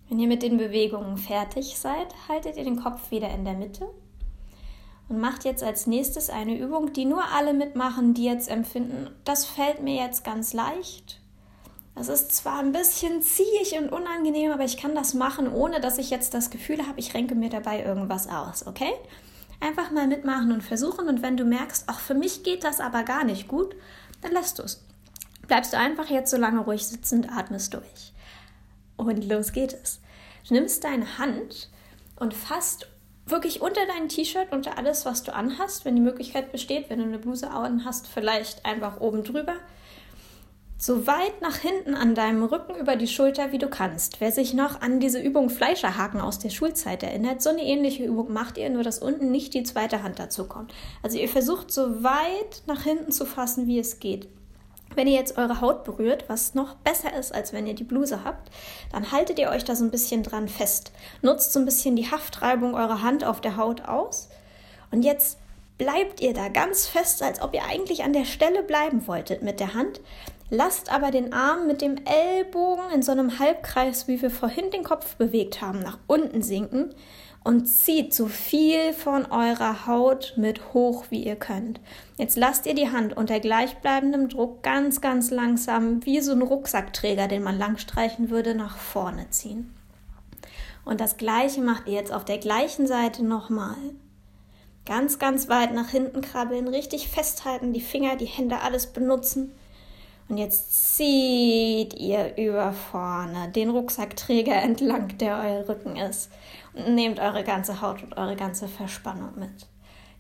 Wenn 0.08 0.18
ihr 0.18 0.28
mit 0.28 0.42
den 0.42 0.56
Bewegungen 0.56 1.18
fertig 1.18 1.78
seid, 1.78 2.14
haltet 2.28 2.56
ihr 2.56 2.64
den 2.64 2.80
Kopf 2.80 3.10
wieder 3.10 3.28
in 3.28 3.44
der 3.44 3.54
Mitte 3.54 3.90
und 5.10 5.20
macht 5.20 5.44
jetzt 5.44 5.62
als 5.62 5.86
nächstes 5.86 6.30
eine 6.30 6.58
Übung, 6.58 6.94
die 6.94 7.04
nur 7.04 7.24
alle 7.34 7.52
mitmachen, 7.52 8.14
die 8.14 8.24
jetzt 8.24 8.48
empfinden, 8.48 9.10
das 9.24 9.44
fällt 9.44 9.82
mir 9.82 10.02
jetzt 10.02 10.24
ganz 10.24 10.54
leicht. 10.54 11.20
Das 11.94 12.08
ist 12.08 12.32
zwar 12.32 12.58
ein 12.58 12.72
bisschen 12.72 13.22
ziehig 13.22 13.78
und 13.78 13.90
unangenehm, 13.90 14.50
aber 14.50 14.64
ich 14.64 14.76
kann 14.76 14.94
das 14.94 15.14
machen, 15.14 15.52
ohne 15.52 15.80
dass 15.80 15.98
ich 15.98 16.10
jetzt 16.10 16.34
das 16.34 16.50
Gefühl 16.50 16.86
habe, 16.86 16.98
ich 16.98 17.14
renke 17.14 17.36
mir 17.36 17.50
dabei 17.50 17.84
irgendwas 17.84 18.28
aus, 18.28 18.66
okay? 18.66 18.92
Einfach 19.60 19.92
mal 19.92 20.08
mitmachen 20.08 20.50
und 20.50 20.62
versuchen 20.62 21.08
und 21.08 21.22
wenn 21.22 21.36
du 21.36 21.44
merkst, 21.44 21.84
ach, 21.86 22.00
für 22.00 22.14
mich 22.14 22.42
geht 22.42 22.64
das 22.64 22.80
aber 22.80 23.04
gar 23.04 23.24
nicht 23.24 23.46
gut, 23.46 23.76
dann 24.22 24.32
lässt 24.32 24.58
du 24.58 24.64
es. 24.64 24.84
Bleibst 25.46 25.72
du 25.72 25.78
einfach 25.78 26.10
jetzt 26.10 26.30
so 26.30 26.36
lange 26.36 26.60
ruhig 26.60 26.84
sitzend, 26.84 27.30
atmest 27.30 27.74
durch. 27.74 28.12
Und 28.96 29.24
los 29.28 29.52
geht 29.52 29.72
es. 29.72 30.00
Du 30.48 30.54
nimmst 30.54 30.82
deine 30.82 31.18
Hand 31.18 31.70
und 32.16 32.34
fasst 32.34 32.88
wirklich 33.26 33.62
unter 33.62 33.86
dein 33.86 34.08
T-Shirt, 34.08 34.52
unter 34.52 34.78
alles, 34.78 35.06
was 35.06 35.22
du 35.22 35.34
anhast, 35.34 35.84
wenn 35.84 35.96
die 35.96 36.02
Möglichkeit 36.02 36.52
besteht, 36.52 36.90
wenn 36.90 36.98
du 36.98 37.04
eine 37.04 37.18
Bluse 37.18 37.50
an 37.50 37.84
hast, 37.84 38.06
vielleicht 38.08 38.66
einfach 38.66 39.00
oben 39.00 39.24
drüber. 39.24 39.54
So 40.86 41.06
weit 41.06 41.40
nach 41.40 41.56
hinten 41.56 41.94
an 41.94 42.14
deinem 42.14 42.44
Rücken 42.44 42.74
über 42.74 42.96
die 42.96 43.06
Schulter, 43.06 43.52
wie 43.52 43.58
du 43.58 43.68
kannst. 43.68 44.20
Wer 44.20 44.30
sich 44.30 44.52
noch 44.52 44.82
an 44.82 45.00
diese 45.00 45.18
Übung 45.18 45.48
Fleischerhaken 45.48 46.20
aus 46.20 46.38
der 46.38 46.50
Schulzeit 46.50 47.02
erinnert, 47.02 47.40
so 47.40 47.48
eine 47.48 47.62
ähnliche 47.62 48.04
Übung 48.04 48.34
macht 48.34 48.58
ihr, 48.58 48.68
nur 48.68 48.82
dass 48.82 48.98
unten 48.98 49.30
nicht 49.30 49.54
die 49.54 49.62
zweite 49.62 50.02
Hand 50.02 50.18
dazu 50.18 50.44
kommt. 50.44 50.74
Also 51.02 51.16
ihr 51.16 51.30
versucht 51.30 51.72
so 51.72 52.04
weit 52.04 52.64
nach 52.66 52.82
hinten 52.82 53.12
zu 53.12 53.24
fassen, 53.24 53.66
wie 53.66 53.78
es 53.78 53.98
geht. 53.98 54.28
Wenn 54.94 55.06
ihr 55.06 55.14
jetzt 55.14 55.38
eure 55.38 55.62
Haut 55.62 55.84
berührt, 55.84 56.24
was 56.28 56.54
noch 56.54 56.74
besser 56.74 57.18
ist, 57.18 57.34
als 57.34 57.54
wenn 57.54 57.66
ihr 57.66 57.74
die 57.74 57.84
Bluse 57.84 58.22
habt, 58.22 58.50
dann 58.92 59.10
haltet 59.10 59.38
ihr 59.38 59.48
euch 59.48 59.64
da 59.64 59.74
so 59.76 59.84
ein 59.84 59.90
bisschen 59.90 60.22
dran 60.22 60.48
fest. 60.48 60.92
Nutzt 61.22 61.54
so 61.54 61.60
ein 61.60 61.64
bisschen 61.64 61.96
die 61.96 62.10
Haftreibung 62.10 62.74
eurer 62.74 63.00
Hand 63.00 63.24
auf 63.24 63.40
der 63.40 63.56
Haut 63.56 63.88
aus. 63.88 64.28
Und 64.90 65.02
jetzt 65.02 65.38
bleibt 65.78 66.20
ihr 66.20 66.34
da 66.34 66.48
ganz 66.48 66.86
fest, 66.86 67.22
als 67.22 67.40
ob 67.42 67.54
ihr 67.54 67.64
eigentlich 67.64 68.04
an 68.04 68.12
der 68.12 68.24
Stelle 68.24 68.62
bleiben 68.62 69.06
wolltet 69.06 69.42
mit 69.42 69.60
der 69.60 69.74
Hand. 69.74 70.00
Lasst 70.56 70.92
aber 70.92 71.10
den 71.10 71.32
Arm 71.32 71.66
mit 71.66 71.82
dem 71.82 71.96
Ellbogen 72.04 72.88
in 72.94 73.02
so 73.02 73.10
einem 73.10 73.40
Halbkreis, 73.40 74.06
wie 74.06 74.22
wir 74.22 74.30
vorhin 74.30 74.70
den 74.70 74.84
Kopf 74.84 75.16
bewegt 75.16 75.60
haben, 75.60 75.80
nach 75.80 75.98
unten 76.06 76.42
sinken 76.42 76.94
und 77.42 77.66
zieht 77.66 78.14
so 78.14 78.26
viel 78.26 78.92
von 78.92 79.26
eurer 79.32 79.88
Haut 79.88 80.34
mit 80.36 80.72
hoch, 80.72 81.06
wie 81.10 81.24
ihr 81.24 81.34
könnt. 81.34 81.80
Jetzt 82.18 82.36
lasst 82.36 82.66
ihr 82.66 82.74
die 82.74 82.92
Hand 82.92 83.16
unter 83.16 83.40
gleichbleibendem 83.40 84.28
Druck 84.28 84.62
ganz, 84.62 85.00
ganz 85.00 85.32
langsam, 85.32 86.06
wie 86.06 86.20
so 86.20 86.30
ein 86.30 86.42
Rucksackträger, 86.42 87.26
den 87.26 87.42
man 87.42 87.58
lang 87.58 87.76
streichen 87.76 88.30
würde, 88.30 88.54
nach 88.54 88.76
vorne 88.76 89.28
ziehen. 89.30 89.74
Und 90.84 91.00
das 91.00 91.16
gleiche 91.16 91.62
macht 91.62 91.88
ihr 91.88 91.94
jetzt 91.94 92.12
auf 92.12 92.24
der 92.24 92.38
gleichen 92.38 92.86
Seite 92.86 93.24
nochmal. 93.24 93.74
Ganz, 94.86 95.18
ganz 95.18 95.48
weit 95.48 95.74
nach 95.74 95.88
hinten 95.88 96.20
krabbeln, 96.20 96.68
richtig 96.68 97.08
festhalten, 97.08 97.72
die 97.72 97.80
Finger, 97.80 98.14
die 98.14 98.26
Hände, 98.26 98.60
alles 98.60 98.86
benutzen. 98.86 99.50
Und 100.28 100.38
jetzt 100.38 100.96
zieht 100.96 101.94
ihr 101.94 102.36
über 102.36 102.72
vorne 102.72 103.50
den 103.50 103.70
Rucksackträger 103.70 104.54
entlang, 104.54 105.18
der 105.18 105.38
euer 105.38 105.68
Rücken 105.68 105.96
ist 105.96 106.30
nehmt 106.74 107.20
eure 107.20 107.44
ganze 107.44 107.80
Haut 107.80 108.02
und 108.02 108.16
eure 108.16 108.36
ganze 108.36 108.68
Verspannung 108.68 109.32
mit. 109.36 109.66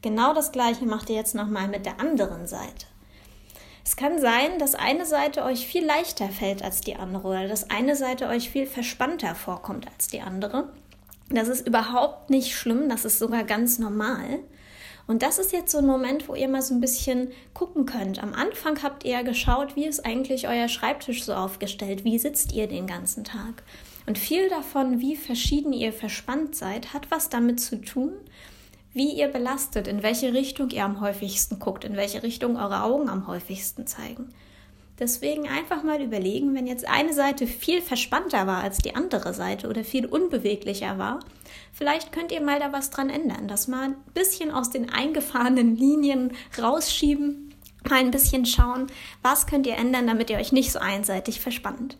Genau 0.02 0.34
das 0.34 0.52
gleiche 0.52 0.86
macht 0.86 1.10
ihr 1.10 1.16
jetzt 1.16 1.34
nochmal 1.34 1.68
mit 1.68 1.86
der 1.86 2.00
anderen 2.00 2.46
Seite. 2.46 2.86
Es 3.84 3.96
kann 3.96 4.18
sein, 4.18 4.58
dass 4.58 4.74
eine 4.74 5.04
Seite 5.04 5.44
euch 5.44 5.66
viel 5.66 5.84
leichter 5.84 6.28
fällt 6.28 6.62
als 6.62 6.80
die 6.80 6.96
andere 6.96 7.28
oder 7.28 7.48
dass 7.48 7.70
eine 7.70 7.96
Seite 7.96 8.28
euch 8.28 8.50
viel 8.50 8.66
verspannter 8.66 9.34
vorkommt 9.34 9.86
als 9.92 10.06
die 10.08 10.22
andere. 10.22 10.72
Das 11.28 11.48
ist 11.48 11.66
überhaupt 11.66 12.30
nicht 12.30 12.54
schlimm, 12.54 12.88
das 12.88 13.04
ist 13.04 13.18
sogar 13.18 13.44
ganz 13.44 13.78
normal. 13.78 14.40
Und 15.06 15.22
das 15.22 15.38
ist 15.38 15.52
jetzt 15.52 15.70
so 15.70 15.78
ein 15.78 15.86
Moment, 15.86 16.28
wo 16.28 16.34
ihr 16.34 16.48
mal 16.48 16.62
so 16.62 16.74
ein 16.74 16.80
bisschen 16.80 17.30
gucken 17.52 17.84
könnt. 17.84 18.22
Am 18.22 18.32
Anfang 18.32 18.82
habt 18.82 19.04
ihr 19.04 19.12
ja 19.12 19.22
geschaut, 19.22 19.76
wie 19.76 19.84
ist 19.84 20.04
eigentlich 20.04 20.48
euer 20.48 20.68
Schreibtisch 20.68 21.24
so 21.24 21.34
aufgestellt, 21.34 22.04
wie 22.04 22.18
sitzt 22.18 22.52
ihr 22.52 22.66
den 22.66 22.86
ganzen 22.86 23.24
Tag. 23.24 23.62
Und 24.06 24.18
viel 24.18 24.48
davon, 24.48 25.00
wie 25.00 25.16
verschieden 25.16 25.72
ihr 25.72 25.92
verspannt 25.92 26.54
seid, 26.56 26.92
hat 26.94 27.10
was 27.10 27.28
damit 27.28 27.60
zu 27.60 27.80
tun, 27.80 28.12
wie 28.92 29.12
ihr 29.12 29.28
belastet, 29.28 29.88
in 29.88 30.02
welche 30.02 30.32
Richtung 30.32 30.70
ihr 30.70 30.84
am 30.84 31.00
häufigsten 31.00 31.58
guckt, 31.58 31.84
in 31.84 31.96
welche 31.96 32.22
Richtung 32.22 32.56
eure 32.56 32.82
Augen 32.82 33.08
am 33.08 33.26
häufigsten 33.26 33.86
zeigen. 33.86 34.32
Deswegen 34.98 35.48
einfach 35.48 35.82
mal 35.82 36.00
überlegen, 36.00 36.54
wenn 36.54 36.68
jetzt 36.68 36.86
eine 36.86 37.12
Seite 37.12 37.48
viel 37.48 37.82
verspannter 37.82 38.46
war 38.46 38.62
als 38.62 38.78
die 38.78 38.94
andere 38.94 39.34
Seite 39.34 39.68
oder 39.68 39.82
viel 39.82 40.06
unbeweglicher 40.06 40.98
war, 40.98 41.20
vielleicht 41.72 42.12
könnt 42.12 42.30
ihr 42.30 42.40
mal 42.40 42.60
da 42.60 42.72
was 42.72 42.90
dran 42.90 43.10
ändern, 43.10 43.48
das 43.48 43.66
mal 43.66 43.86
ein 43.86 43.96
bisschen 44.14 44.52
aus 44.52 44.70
den 44.70 44.90
eingefahrenen 44.90 45.74
Linien 45.76 46.32
rausschieben, 46.56 47.52
mal 47.88 47.98
ein 47.98 48.12
bisschen 48.12 48.46
schauen, 48.46 48.86
was 49.20 49.48
könnt 49.48 49.66
ihr 49.66 49.76
ändern, 49.76 50.06
damit 50.06 50.30
ihr 50.30 50.38
euch 50.38 50.52
nicht 50.52 50.70
so 50.70 50.78
einseitig 50.78 51.40
verspannt. 51.40 51.96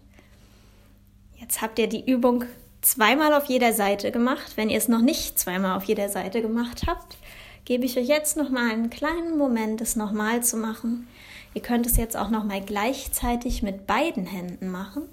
Jetzt 1.36 1.62
habt 1.62 1.80
ihr 1.80 1.88
die 1.88 2.08
Übung 2.08 2.44
zweimal 2.80 3.34
auf 3.34 3.46
jeder 3.46 3.72
Seite 3.72 4.12
gemacht. 4.12 4.52
Wenn 4.56 4.70
ihr 4.70 4.78
es 4.78 4.88
noch 4.88 5.00
nicht 5.00 5.38
zweimal 5.38 5.76
auf 5.76 5.84
jeder 5.84 6.08
Seite 6.08 6.42
gemacht 6.42 6.84
habt, 6.86 7.16
gebe 7.64 7.84
ich 7.84 7.98
euch 7.98 8.06
jetzt 8.06 8.36
noch 8.36 8.50
mal 8.50 8.70
einen 8.70 8.90
kleinen 8.90 9.36
Moment, 9.36 9.80
es 9.80 9.96
nochmal 9.96 10.42
zu 10.42 10.56
machen. 10.56 11.08
Ihr 11.54 11.62
könnt 11.62 11.86
es 11.86 11.96
jetzt 11.96 12.16
auch 12.16 12.30
noch 12.30 12.44
mal 12.44 12.60
gleichzeitig 12.60 13.62
mit 13.62 13.86
beiden 13.86 14.26
Händen 14.26 14.70
machen. 14.70 15.08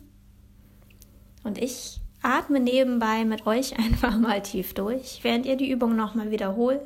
Und 1.43 1.57
ich 1.57 2.01
atme 2.21 2.60
nebenbei 2.60 3.25
mit 3.25 3.48
euch 3.48 3.77
einfach 3.79 4.17
mal 4.17 4.41
tief 4.41 4.74
durch, 4.74 5.19
während 5.24 5.45
ihr 5.45 5.55
die 5.55 5.69
Übung 5.69 5.95
noch 5.95 6.15
mal 6.15 6.31
wiederholt. 6.31 6.81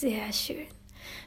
Sehr 0.00 0.32
schön. 0.32 0.66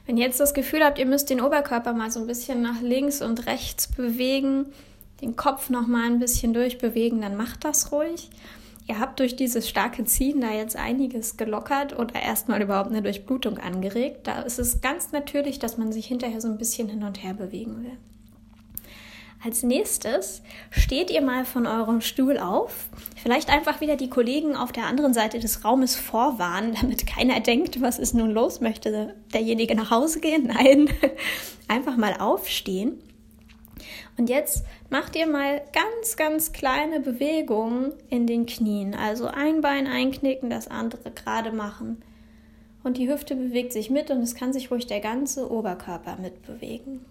Wenn 0.08 0.18
ihr 0.18 0.26
jetzt 0.26 0.40
das 0.40 0.56
Gefühl 0.56 0.84
habt, 0.84 0.98
ihr 0.98 1.06
müsst 1.06 1.30
den 1.30 1.42
Oberkörper 1.42 1.94
mal 1.94 2.10
so 2.10 2.20
ein 2.20 2.26
bisschen 2.26 2.64
nach 2.64 2.82
links 2.82 3.22
und 3.22 3.46
rechts 3.46 3.88
bewegen, 3.88 4.66
den 5.22 5.36
Kopf 5.36 5.70
noch 5.70 5.86
mal 5.86 6.08
ein 6.08 6.18
bisschen 6.18 6.56
durchbewegen, 6.56 7.22
dann 7.22 7.38
macht 7.38 7.66
das 7.66 7.92
ruhig. 7.92 8.32
Ihr 8.88 9.00
habt 9.00 9.20
durch 9.20 9.36
dieses 9.36 9.70
starke 9.70 10.06
Ziehen 10.06 10.42
da 10.42 10.52
jetzt 10.52 10.76
einiges 10.76 11.38
gelockert 11.38 12.00
oder 12.00 12.20
erstmal 12.20 12.64
überhaupt 12.64 12.90
eine 12.90 13.04
Durchblutung 13.04 13.60
angeregt. 13.60 14.22
Da 14.26 14.42
ist 14.42 14.58
es 14.58 14.82
ganz 14.82 15.12
natürlich, 15.12 15.60
dass 15.60 15.78
man 15.78 15.92
sich 15.92 16.08
hinterher 16.08 16.42
so 16.42 16.48
ein 16.48 16.58
bisschen 16.58 16.90
hin 16.90 17.04
und 17.04 17.22
her 17.22 17.36
bewegen 17.36 17.84
will. 17.84 17.98
Als 19.44 19.62
nächstes 19.62 20.42
steht 20.72 21.12
ihr 21.12 21.22
mal 21.22 21.44
von 21.44 21.68
eurem 21.68 22.00
Stuhl 22.00 22.38
auf. 22.38 22.88
Vielleicht 23.22 23.50
einfach 23.50 23.82
wieder 23.82 23.98
die 23.98 24.10
Kollegen 24.10 24.56
auf 24.56 24.72
der 24.72 24.86
anderen 24.86 25.14
Seite 25.14 25.40
des 25.40 25.66
Raumes 25.66 25.98
vorwarnen, 25.98 26.76
damit 26.82 27.06
keiner 27.06 27.42
denkt, 27.42 27.82
was 27.82 28.00
ist 28.00 28.14
nun 28.14 28.32
los? 28.32 28.62
Möchte 28.62 29.16
derjenige 29.34 29.76
nach 29.76 29.92
Hause 29.92 30.22
gehen? 30.22 30.48
Nein, 30.48 30.90
einfach 31.68 31.98
mal 31.98 32.16
aufstehen. 32.20 33.02
Und 34.16 34.30
jetzt 34.30 34.64
macht 34.90 35.16
ihr 35.18 35.28
mal 35.28 35.62
ganz, 35.74 36.16
ganz 36.16 36.54
kleine 36.54 37.02
Bewegungen 37.02 37.94
in 38.10 38.28
den 38.28 38.46
Knien. 38.46 38.96
Also 38.96 39.26
ein 39.26 39.60
Bein 39.60 39.88
einknicken, 39.88 40.50
das 40.50 40.70
andere 40.70 41.12
gerade 41.12 41.52
machen. 41.52 42.02
Und 42.84 42.98
die 42.98 43.10
Hüfte 43.10 43.36
bewegt 43.36 43.74
sich 43.74 43.90
mit 43.90 44.10
und 44.10 44.22
es 44.22 44.36
kann 44.36 44.54
sich 44.54 44.72
ruhig 44.72 44.88
der 44.88 45.02
ganze 45.02 45.52
Oberkörper 45.52 46.18
mitbewegen. 46.22 47.06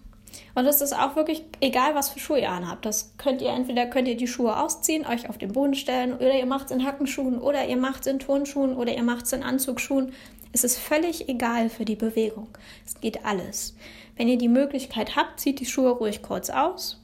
Und 0.55 0.65
es 0.65 0.81
ist 0.81 0.93
auch 0.93 1.15
wirklich 1.15 1.43
egal, 1.61 1.95
was 1.95 2.09
für 2.09 2.19
Schuhe 2.19 2.41
ihr 2.41 2.51
anhabt. 2.51 2.85
Das 2.85 3.13
könnt 3.17 3.41
ihr 3.41 3.49
entweder 3.49 3.85
könnt 3.85 4.07
ihr 4.07 4.17
die 4.17 4.27
Schuhe 4.27 4.59
ausziehen, 4.59 5.05
euch 5.05 5.29
auf 5.29 5.37
den 5.37 5.53
Boden 5.53 5.75
stellen, 5.75 6.13
oder 6.13 6.33
ihr 6.35 6.45
macht 6.45 6.65
es 6.65 6.71
in 6.71 6.85
Hackenschuhen, 6.85 7.39
oder 7.39 7.67
ihr 7.67 7.77
macht 7.77 8.01
es 8.01 8.07
in 8.07 8.19
Turnschuhen, 8.19 8.75
oder 8.75 8.93
ihr 8.95 9.03
macht 9.03 9.25
es 9.25 9.33
in 9.33 9.43
Anzugsschuhen. 9.43 10.13
Es 10.51 10.63
ist 10.63 10.77
völlig 10.77 11.29
egal 11.29 11.69
für 11.69 11.85
die 11.85 11.95
Bewegung. 11.95 12.49
Es 12.85 12.99
geht 13.01 13.25
alles. 13.25 13.75
Wenn 14.15 14.27
ihr 14.27 14.37
die 14.37 14.49
Möglichkeit 14.49 15.15
habt, 15.15 15.39
zieht 15.39 15.59
die 15.59 15.65
Schuhe 15.65 15.91
ruhig 15.91 16.21
kurz 16.21 16.49
aus. 16.49 17.01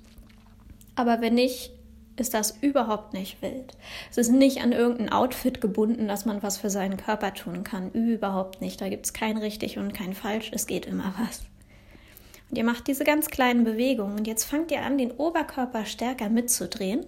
Aber 0.96 1.22
wenn 1.22 1.34
nicht, 1.34 1.72
ist 2.20 2.34
das 2.34 2.58
überhaupt 2.62 3.14
nicht 3.14 3.42
wild. 3.42 3.74
Es 4.12 4.18
ist 4.18 4.30
nicht 4.30 4.62
an 4.62 4.72
irgendein 4.72 5.12
Outfit 5.12 5.62
gebunden, 5.62 6.08
dass 6.08 6.26
man 6.26 6.44
was 6.44 6.58
für 6.58 6.70
seinen 6.70 6.98
Körper 6.98 7.34
tun 7.34 7.64
kann. 7.64 7.92
Überhaupt 7.92 8.62
nicht. 8.62 8.82
Da 8.82 8.90
gibt 8.90 9.06
es 9.06 9.14
kein 9.14 9.38
richtig 9.38 9.78
und 9.78 9.94
kein 9.94 10.14
falsch. 10.14 10.52
Es 10.54 10.68
geht 10.68 10.86
immer 10.86 11.14
was. 11.18 11.42
Und 12.50 12.58
ihr 12.58 12.64
macht 12.64 12.88
diese 12.88 13.04
ganz 13.04 13.28
kleinen 13.28 13.64
Bewegungen. 13.64 14.18
Und 14.18 14.28
jetzt 14.28 14.46
fangt 14.46 14.72
ihr 14.72 14.82
an, 14.82 14.98
den 14.98 15.12
Oberkörper 15.12 15.86
stärker 15.86 16.30
mitzudrehen 16.30 17.06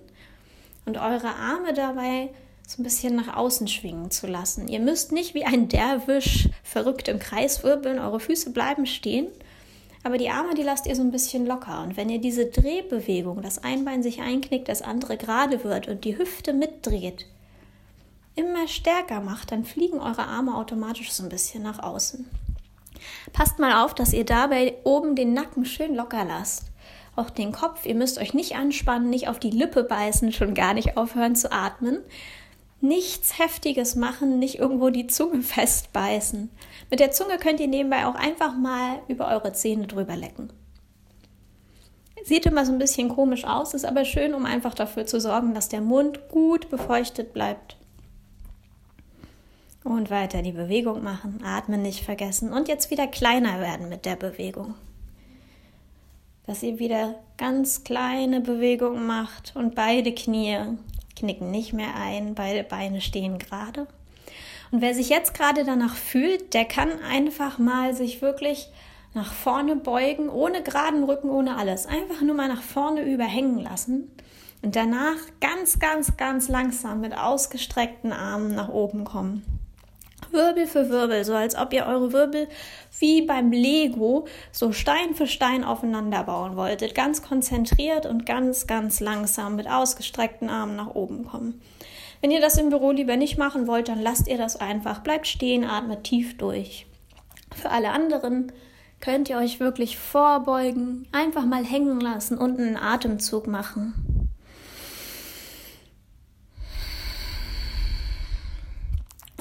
und 0.85 0.97
eure 0.97 1.35
Arme 1.35 1.73
dabei 1.73 2.29
so 2.67 2.81
ein 2.81 2.83
bisschen 2.83 3.15
nach 3.15 3.35
außen 3.35 3.67
schwingen 3.67 4.11
zu 4.11 4.27
lassen. 4.27 4.67
Ihr 4.67 4.79
müsst 4.79 5.11
nicht 5.11 5.33
wie 5.33 5.43
ein 5.43 5.67
Derwisch 5.67 6.49
verrückt 6.63 7.07
im 7.07 7.19
Kreis 7.19 7.63
wirbeln, 7.63 7.99
eure 7.99 8.19
Füße 8.19 8.51
bleiben 8.51 8.85
stehen, 8.85 9.27
aber 10.03 10.17
die 10.17 10.29
Arme, 10.29 10.55
die 10.55 10.63
lasst 10.63 10.87
ihr 10.87 10.95
so 10.95 11.01
ein 11.01 11.11
bisschen 11.11 11.45
locker. 11.45 11.83
Und 11.83 11.97
wenn 11.97 12.09
ihr 12.09 12.19
diese 12.19 12.45
Drehbewegung, 12.45 13.41
das 13.41 13.63
Einbein 13.63 14.01
sich 14.01 14.21
einknickt, 14.21 14.69
das 14.69 14.81
andere 14.81 15.17
gerade 15.17 15.63
wird 15.63 15.87
und 15.87 16.05
die 16.05 16.17
Hüfte 16.17 16.53
mitdreht, 16.53 17.27
immer 18.35 18.67
stärker 18.67 19.19
macht, 19.19 19.51
dann 19.51 19.65
fliegen 19.65 19.99
eure 19.99 20.23
Arme 20.23 20.55
automatisch 20.55 21.11
so 21.11 21.23
ein 21.23 21.29
bisschen 21.29 21.63
nach 21.63 21.79
außen. 21.79 22.25
Passt 23.33 23.59
mal 23.59 23.83
auf, 23.83 23.93
dass 23.93 24.13
ihr 24.13 24.25
dabei 24.25 24.75
oben 24.83 25.15
den 25.15 25.33
Nacken 25.33 25.65
schön 25.65 25.95
locker 25.95 26.25
lasst. 26.25 26.71
Auch 27.15 27.29
den 27.29 27.51
Kopf, 27.51 27.85
ihr 27.85 27.95
müsst 27.95 28.19
euch 28.19 28.33
nicht 28.33 28.55
anspannen, 28.55 29.09
nicht 29.09 29.27
auf 29.27 29.39
die 29.39 29.49
Lippe 29.49 29.83
beißen, 29.83 30.31
schon 30.31 30.53
gar 30.53 30.73
nicht 30.73 30.97
aufhören 30.97 31.35
zu 31.35 31.51
atmen. 31.51 31.99
Nichts 32.79 33.37
Heftiges 33.37 33.95
machen, 33.95 34.39
nicht 34.39 34.59
irgendwo 34.59 34.89
die 34.89 35.07
Zunge 35.07 35.41
festbeißen. 35.41 36.49
Mit 36.89 36.99
der 36.99 37.11
Zunge 37.11 37.37
könnt 37.37 37.59
ihr 37.59 37.67
nebenbei 37.67 38.05
auch 38.05 38.15
einfach 38.15 38.55
mal 38.55 38.99
über 39.07 39.27
eure 39.27 39.53
Zähne 39.53 39.87
drüber 39.87 40.15
lecken. 40.15 40.51
Sieht 42.23 42.45
immer 42.45 42.65
so 42.65 42.71
ein 42.71 42.79
bisschen 42.79 43.09
komisch 43.09 43.45
aus, 43.45 43.73
ist 43.73 43.85
aber 43.85 44.05
schön, 44.05 44.33
um 44.33 44.45
einfach 44.45 44.75
dafür 44.75 45.05
zu 45.05 45.19
sorgen, 45.19 45.53
dass 45.53 45.69
der 45.69 45.81
Mund 45.81 46.29
gut 46.29 46.69
befeuchtet 46.69 47.33
bleibt. 47.33 47.77
Und 49.83 50.11
weiter 50.11 50.43
die 50.43 50.51
Bewegung 50.51 51.03
machen, 51.03 51.41
atmen 51.43 51.81
nicht 51.81 52.03
vergessen 52.03 52.53
und 52.53 52.67
jetzt 52.67 52.91
wieder 52.91 53.07
kleiner 53.07 53.59
werden 53.59 53.89
mit 53.89 54.05
der 54.05 54.15
Bewegung. 54.15 54.75
Dass 56.45 56.61
ihr 56.61 56.77
wieder 56.77 57.15
ganz 57.37 57.83
kleine 57.83 58.41
Bewegungen 58.41 59.07
macht 59.07 59.55
und 59.55 59.73
beide 59.73 60.13
Knie 60.13 60.57
knicken 61.15 61.49
nicht 61.49 61.73
mehr 61.73 61.95
ein, 61.95 62.35
beide 62.35 62.63
Beine 62.63 63.01
stehen 63.01 63.39
gerade. 63.39 63.87
Und 64.71 64.81
wer 64.81 64.93
sich 64.93 65.09
jetzt 65.09 65.33
gerade 65.33 65.63
danach 65.65 65.95
fühlt, 65.95 66.53
der 66.53 66.65
kann 66.65 66.89
einfach 67.01 67.57
mal 67.57 67.95
sich 67.95 68.21
wirklich 68.21 68.69
nach 69.13 69.33
vorne 69.33 69.75
beugen, 69.75 70.29
ohne 70.29 70.61
geraden 70.63 71.03
Rücken, 71.03 71.29
ohne 71.29 71.57
alles. 71.57 71.85
Einfach 71.85 72.21
nur 72.21 72.35
mal 72.35 72.47
nach 72.47 72.61
vorne 72.61 73.01
überhängen 73.01 73.59
lassen 73.59 74.09
und 74.61 74.75
danach 74.75 75.17
ganz, 75.39 75.79
ganz, 75.79 76.17
ganz 76.17 76.47
langsam 76.47 77.01
mit 77.01 77.17
ausgestreckten 77.17 78.13
Armen 78.13 78.55
nach 78.55 78.69
oben 78.69 79.03
kommen. 79.03 79.60
Wirbel 80.31 80.67
für 80.67 80.89
Wirbel, 80.89 81.23
so 81.23 81.33
als 81.33 81.55
ob 81.55 81.73
ihr 81.73 81.85
eure 81.85 82.13
Wirbel 82.13 82.47
wie 82.99 83.21
beim 83.21 83.51
Lego 83.51 84.27
so 84.51 84.71
Stein 84.71 85.15
für 85.15 85.27
Stein 85.27 85.63
aufeinander 85.63 86.23
bauen 86.23 86.55
wolltet. 86.55 86.95
Ganz 86.95 87.21
konzentriert 87.21 88.05
und 88.05 88.25
ganz, 88.25 88.67
ganz 88.67 88.99
langsam 88.99 89.55
mit 89.55 89.67
ausgestreckten 89.69 90.49
Armen 90.49 90.75
nach 90.75 90.93
oben 90.95 91.25
kommen. 91.25 91.61
Wenn 92.21 92.31
ihr 92.31 92.41
das 92.41 92.57
im 92.57 92.69
Büro 92.69 92.91
lieber 92.91 93.17
nicht 93.17 93.37
machen 93.37 93.67
wollt, 93.67 93.87
dann 93.87 94.01
lasst 94.01 94.27
ihr 94.27 94.37
das 94.37 94.55
einfach. 94.55 94.99
Bleibt 94.99 95.27
stehen, 95.27 95.63
atmet 95.63 96.03
tief 96.03 96.37
durch. 96.37 96.85
Für 97.55 97.71
alle 97.71 97.91
anderen 97.91 98.51
könnt 98.99 99.29
ihr 99.29 99.37
euch 99.37 99.59
wirklich 99.59 99.97
vorbeugen, 99.97 101.07
einfach 101.11 101.45
mal 101.45 101.65
hängen 101.65 101.99
lassen 101.99 102.37
und 102.37 102.59
einen 102.59 102.77
Atemzug 102.77 103.47
machen. 103.47 104.10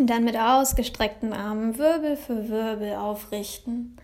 Und 0.01 0.07
dann 0.07 0.25
mit 0.25 0.35
ausgestreckten 0.35 1.35
Armen 1.35 1.77
Wirbel 1.77 2.17
für 2.17 2.49
Wirbel 2.49 2.95
aufrichten 2.95 3.99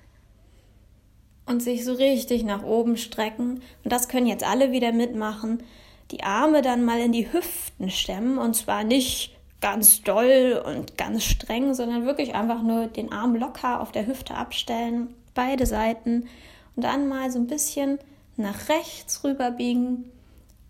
und 1.47 1.63
sich 1.63 1.87
so 1.87 1.95
richtig 1.95 2.45
nach 2.45 2.63
oben 2.65 2.99
strecken. 2.99 3.63
Und 3.83 3.93
das 3.93 4.09
können 4.09 4.27
jetzt 4.27 4.45
alle 4.45 4.73
wieder 4.73 4.93
mitmachen. 4.93 5.63
Die 6.11 6.23
Arme 6.23 6.61
dann 6.61 6.85
mal 6.85 7.01
in 7.01 7.13
die 7.13 7.33
Hüften 7.33 7.89
stemmen 7.89 8.37
und 8.37 8.55
zwar 8.55 8.85
nicht 8.85 9.35
ganz 9.63 10.03
doll 10.03 10.63
und 10.67 10.99
ganz 10.99 11.25
streng, 11.25 11.73
sondern 11.73 12.05
wirklich 12.05 12.35
einfach 12.35 12.63
nur 12.63 12.89
den 12.89 13.11
Arm 13.11 13.35
locker 13.35 13.81
auf 13.81 13.91
der 13.91 14.07
Hüfte 14.07 14.35
abstellen, 14.35 15.15
beide 15.33 15.65
Seiten 15.65 16.29
und 16.75 16.85
dann 16.85 17.09
mal 17.09 17.31
so 17.31 17.39
ein 17.39 17.47
bisschen 17.47 17.99
nach 18.37 18.69
rechts 18.69 19.25
rüberbiegen 19.25 20.05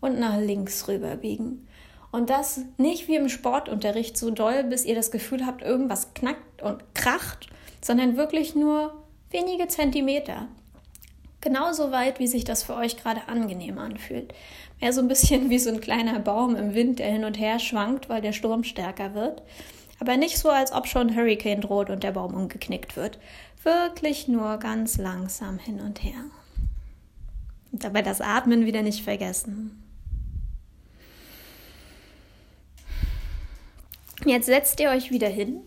und 0.00 0.20
nach 0.20 0.38
links 0.38 0.86
rüberbiegen. 0.86 1.65
Und 2.16 2.30
das 2.30 2.60
nicht 2.78 3.08
wie 3.08 3.16
im 3.16 3.28
Sportunterricht 3.28 4.16
so 4.16 4.30
doll, 4.30 4.64
bis 4.64 4.86
ihr 4.86 4.94
das 4.94 5.10
Gefühl 5.10 5.44
habt, 5.44 5.60
irgendwas 5.60 6.14
knackt 6.14 6.62
und 6.62 6.82
kracht, 6.94 7.46
sondern 7.82 8.16
wirklich 8.16 8.54
nur 8.54 9.04
wenige 9.30 9.68
Zentimeter. 9.68 10.48
Genauso 11.42 11.92
weit, 11.92 12.18
wie 12.18 12.26
sich 12.26 12.44
das 12.44 12.62
für 12.62 12.74
euch 12.74 12.96
gerade 12.96 13.28
angenehm 13.28 13.76
anfühlt. 13.76 14.32
Mehr 14.80 14.94
so 14.94 15.02
ein 15.02 15.08
bisschen 15.08 15.50
wie 15.50 15.58
so 15.58 15.68
ein 15.68 15.82
kleiner 15.82 16.18
Baum 16.18 16.56
im 16.56 16.72
Wind, 16.72 17.00
der 17.00 17.12
hin 17.12 17.26
und 17.26 17.38
her 17.38 17.58
schwankt, 17.58 18.08
weil 18.08 18.22
der 18.22 18.32
Sturm 18.32 18.64
stärker 18.64 19.12
wird. 19.12 19.42
Aber 20.00 20.16
nicht 20.16 20.38
so, 20.38 20.48
als 20.48 20.72
ob 20.72 20.86
schon 20.86 21.14
Hurricane 21.14 21.60
droht 21.60 21.90
und 21.90 22.02
der 22.02 22.12
Baum 22.12 22.32
umgeknickt 22.32 22.96
wird. 22.96 23.18
Wirklich 23.62 24.26
nur 24.26 24.56
ganz 24.56 24.96
langsam 24.96 25.58
hin 25.58 25.80
und 25.80 26.02
her. 26.02 26.24
Und 27.72 27.84
dabei 27.84 28.00
das 28.00 28.22
Atmen 28.22 28.64
wieder 28.64 28.80
nicht 28.80 29.04
vergessen. 29.04 29.82
Jetzt 34.24 34.46
setzt 34.46 34.80
ihr 34.80 34.90
euch 34.90 35.10
wieder 35.10 35.28
hin 35.28 35.60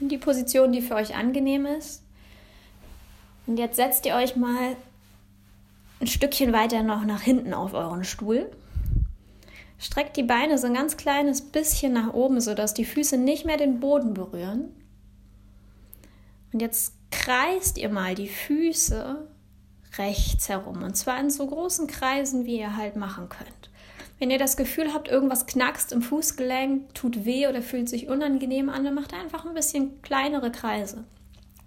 in 0.00 0.08
die 0.08 0.18
Position, 0.18 0.72
die 0.72 0.82
für 0.82 0.94
euch 0.94 1.14
angenehm 1.14 1.66
ist. 1.66 2.02
Und 3.46 3.58
jetzt 3.58 3.76
setzt 3.76 4.06
ihr 4.06 4.14
euch 4.14 4.36
mal 4.36 4.76
ein 6.00 6.06
Stückchen 6.06 6.52
weiter 6.52 6.82
noch 6.82 7.04
nach 7.04 7.22
hinten 7.22 7.54
auf 7.54 7.72
euren 7.72 8.04
Stuhl. 8.04 8.50
Streckt 9.78 10.16
die 10.16 10.22
Beine 10.22 10.58
so 10.58 10.66
ein 10.66 10.74
ganz 10.74 10.96
kleines 10.96 11.42
bisschen 11.42 11.92
nach 11.92 12.12
oben, 12.14 12.40
sodass 12.40 12.74
die 12.74 12.84
Füße 12.84 13.18
nicht 13.18 13.44
mehr 13.44 13.56
den 13.56 13.80
Boden 13.80 14.14
berühren. 14.14 14.74
Und 16.52 16.60
jetzt 16.60 16.94
kreist 17.10 17.78
ihr 17.78 17.88
mal 17.88 18.14
die 18.14 18.28
Füße 18.28 19.28
rechts 19.98 20.48
herum. 20.48 20.82
Und 20.82 20.96
zwar 20.96 21.20
in 21.20 21.30
so 21.30 21.46
großen 21.46 21.86
Kreisen, 21.86 22.46
wie 22.46 22.58
ihr 22.58 22.76
halt 22.76 22.96
machen 22.96 23.28
könnt. 23.28 23.70
Wenn 24.24 24.30
ihr 24.30 24.38
das 24.38 24.56
Gefühl 24.56 24.94
habt, 24.94 25.08
irgendwas 25.08 25.44
knackst 25.44 25.92
im 25.92 26.00
Fußgelenk, 26.00 26.94
tut 26.94 27.26
weh 27.26 27.46
oder 27.46 27.60
fühlt 27.60 27.90
sich 27.90 28.08
unangenehm 28.08 28.70
an, 28.70 28.82
dann 28.82 28.94
macht 28.94 29.12
einfach 29.12 29.44
ein 29.44 29.52
bisschen 29.52 30.00
kleinere 30.00 30.50
Kreise. 30.50 31.04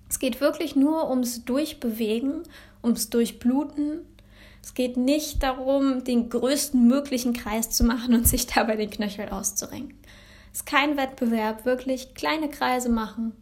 Es 0.10 0.18
geht 0.18 0.42
wirklich 0.42 0.76
nur 0.76 1.08
ums 1.08 1.46
Durchbewegen, 1.46 2.42
ums 2.84 3.12
Durchbluten. 3.12 4.00
Es 4.64 4.74
geht 4.74 4.98
nicht 4.98 5.44
darum, 5.44 6.04
den 6.04 6.32
größten 6.32 6.88
möglichen 6.88 7.34
Kreis 7.34 7.70
zu 7.70 7.84
machen 7.84 8.16
und 8.16 8.28
sich 8.28 8.48
dabei 8.48 8.76
den 8.76 8.90
Knöchel 8.90 9.30
auszurenken. 9.30 9.96
Es 10.52 10.62
ist 10.62 10.66
kein 10.66 10.98
Wettbewerb, 10.98 11.64
wirklich 11.64 12.16
kleine 12.16 12.50
Kreise 12.50 12.90
machen. 12.90 13.34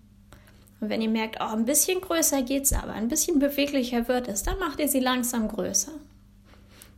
Und 0.82 0.90
wenn 0.90 1.02
ihr 1.02 1.10
merkt, 1.10 1.38
oh, 1.40 1.54
ein 1.54 1.64
bisschen 1.64 2.02
größer 2.02 2.42
geht's 2.42 2.74
aber, 2.74 2.92
ein 2.92 3.08
bisschen 3.08 3.40
beweglicher 3.40 4.10
wird 4.10 4.28
es, 4.28 4.44
dann 4.44 4.60
macht 4.60 4.82
ihr 4.82 4.90
sie 4.90 5.00
langsam 5.00 5.48
größer. 5.48 5.94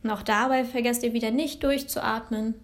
Und 0.08 0.14
auch 0.14 0.22
dabei 0.22 0.64
vergesst 0.64 1.02
ihr 1.02 1.12
wieder 1.12 1.30
nicht 1.30 1.62
durchzuatmen. 1.62 2.54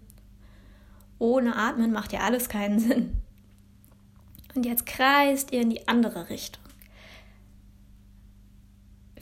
Ohne 1.19 1.55
Atmen 1.55 1.91
macht 1.91 2.11
ja 2.11 2.21
alles 2.21 2.49
keinen 2.49 2.79
Sinn. 2.79 3.21
Und 4.55 4.65
jetzt 4.65 4.87
kreist 4.87 5.51
ihr 5.51 5.61
in 5.61 5.69
die 5.69 5.87
andere 5.87 6.31
Richtung. 6.31 6.63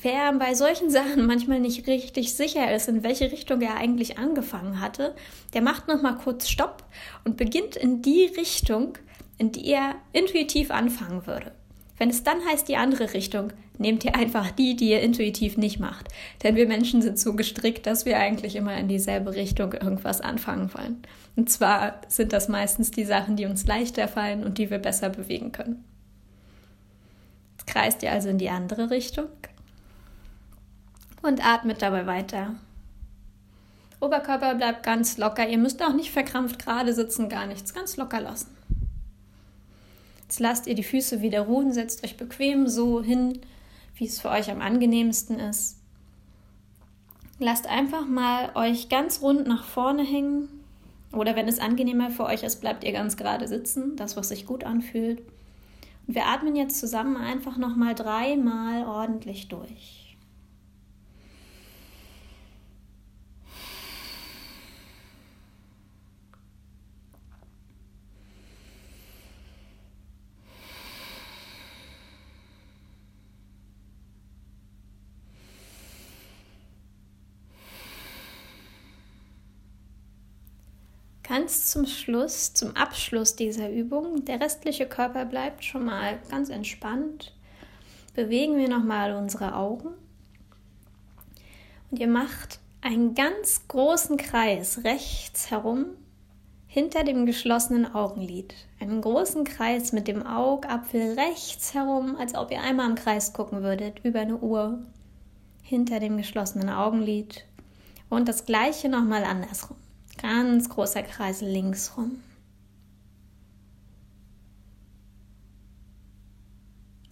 Wer 0.02 0.32
bei 0.36 0.54
solchen 0.54 0.90
Sachen 0.90 1.26
manchmal 1.26 1.60
nicht 1.60 1.86
richtig 1.86 2.34
sicher 2.34 2.74
ist, 2.74 2.88
in 2.88 3.04
welche 3.04 3.30
Richtung 3.30 3.60
er 3.60 3.76
eigentlich 3.76 4.18
angefangen 4.18 4.80
hatte, 4.80 5.18
der 5.54 5.62
macht 5.62 5.90
noch 5.90 6.02
mal 6.02 6.16
kurz 6.16 6.48
Stopp 6.48 6.86
und 7.26 7.36
beginnt 7.36 7.76
in 7.76 8.02
die 8.02 8.28
Richtung, 8.38 8.98
in 9.38 9.52
die 9.52 9.68
er 9.68 9.96
intuitiv 10.14 10.72
anfangen 10.72 11.28
würde. 11.28 11.52
Wenn 11.98 12.10
es 12.10 12.24
dann 12.24 12.44
heißt 12.46 12.68
die 12.68 12.76
andere 12.76 13.14
Richtung, 13.14 13.54
nehmt 13.78 14.04
ihr 14.04 14.16
einfach 14.16 14.52
die, 14.52 14.76
die 14.76 14.90
ihr 14.90 15.02
intuitiv 15.02 15.58
nicht 15.58 15.80
macht. 15.80 16.08
Denn 16.42 16.56
wir 16.56 16.68
Menschen 16.68 17.02
sind 17.02 17.20
so 17.20 17.36
gestrickt, 17.36 17.86
dass 17.86 18.06
wir 18.06 18.18
eigentlich 18.18 18.56
immer 18.56 18.76
in 18.78 18.88
dieselbe 18.88 19.36
Richtung 19.36 19.74
irgendwas 19.74 20.22
anfangen 20.22 20.74
wollen. 20.74 21.04
Und 21.36 21.50
zwar 21.50 22.02
sind 22.08 22.34
das 22.34 22.48
meistens 22.48 22.92
die 22.92 23.06
Sachen, 23.06 23.36
die 23.36 23.46
uns 23.46 23.66
leichter 23.66 24.08
fallen 24.08 24.44
und 24.44 24.58
die 24.58 24.70
wir 24.70 24.80
besser 24.80 25.10
bewegen 25.10 25.52
können. 25.52 25.84
Jetzt 27.54 27.68
kreist 27.68 28.04
ihr 28.04 28.12
also 28.12 28.30
in 28.30 28.38
die 28.38 28.50
andere 28.50 28.90
Richtung 28.90 29.28
und 31.22 31.46
atmet 31.46 31.82
dabei 31.82 32.06
weiter. 32.06 32.56
Oberkörper 34.00 34.56
bleibt 34.56 34.84
ganz 34.84 35.18
locker. 35.18 35.48
Ihr 35.48 35.58
müsst 35.58 35.82
auch 35.82 35.94
nicht 35.94 36.12
verkrampft 36.12 36.60
gerade 36.60 36.94
sitzen, 36.94 37.30
gar 37.30 37.46
nichts. 37.46 37.74
Ganz 37.74 37.96
locker 37.96 38.20
lassen. 38.20 38.48
Jetzt 40.34 40.40
lasst 40.40 40.66
ihr 40.66 40.74
die 40.74 40.82
Füße 40.82 41.22
wieder 41.22 41.42
ruhen, 41.42 41.74
setzt 41.74 42.04
euch 42.04 42.18
bequem 42.18 42.68
so 42.68 43.04
hin, 43.04 43.42
wie 43.94 44.08
es 44.08 44.20
für 44.20 44.32
euch 44.32 44.50
am 44.50 44.62
angenehmsten 44.62 45.38
ist. 45.38 45.78
Lasst 47.38 47.68
einfach 47.68 48.08
mal 48.08 48.50
euch 48.56 48.90
ganz 48.90 49.22
rund 49.22 49.46
nach 49.46 49.64
vorne 49.64 50.04
hängen. 50.04 50.50
Oder 51.12 51.36
wenn 51.36 51.48
es 51.48 51.60
angenehmer 51.60 52.10
für 52.10 52.24
euch 52.24 52.42
ist, 52.42 52.62
bleibt 52.62 52.84
ihr 52.84 52.94
ganz 52.94 53.16
gerade 53.16 53.48
sitzen, 53.48 53.96
das, 53.96 54.18
was 54.18 54.30
sich 54.30 54.48
gut 54.48 54.64
anfühlt. 54.64 55.20
Und 56.08 56.16
wir 56.16 56.26
atmen 56.26 56.56
jetzt 56.56 56.80
zusammen 56.80 57.16
einfach 57.16 57.58
nochmal 57.58 57.94
dreimal 57.94 58.88
ordentlich 58.88 59.50
durch. 59.50 60.03
Ganz 81.34 81.66
zum 81.66 81.88
Schluss, 81.88 82.54
zum 82.54 82.76
Abschluss 82.76 83.36
dieser 83.36 83.68
Übung, 83.68 84.24
der 84.24 84.40
restliche 84.40 84.86
Körper 84.86 85.26
bleibt 85.26 85.66
schon 85.66 85.84
mal 85.84 86.20
ganz 86.30 86.50
entspannt. 86.50 87.34
Bewegen 88.14 88.56
wir 88.58 88.70
nochmal 88.70 89.16
unsere 89.16 89.56
Augen. 89.56 89.96
Und 91.90 92.00
ihr 92.00 92.08
macht 92.08 92.60
einen 92.82 93.16
ganz 93.16 93.68
großen 93.68 94.18
Kreis 94.18 94.84
rechts 94.84 95.50
herum 95.50 95.86
hinter 96.68 97.04
dem 97.04 97.26
geschlossenen 97.26 97.96
Augenlid. 97.96 98.54
Einen 98.80 99.02
großen 99.02 99.44
Kreis 99.44 99.92
mit 99.92 100.08
dem 100.08 100.24
Augapfel 100.28 101.18
rechts 101.20 101.74
herum, 101.74 102.16
als 102.16 102.36
ob 102.36 102.52
ihr 102.52 102.62
einmal 102.62 102.88
im 102.88 102.96
Kreis 102.96 103.34
gucken 103.34 103.64
würdet, 103.64 104.06
über 104.06 104.20
eine 104.20 104.38
Uhr. 104.38 104.84
Hinter 105.64 106.00
dem 106.00 106.16
geschlossenen 106.16 106.70
Augenlid. 106.70 107.44
Und 108.08 108.28
das 108.28 108.46
gleiche 108.46 108.88
nochmal 108.88 109.24
andersrum. 109.24 109.78
Ganz 110.24 110.70
großer 110.70 111.04
Kreis 111.04 111.42
links 111.42 111.98
rum. 111.98 112.24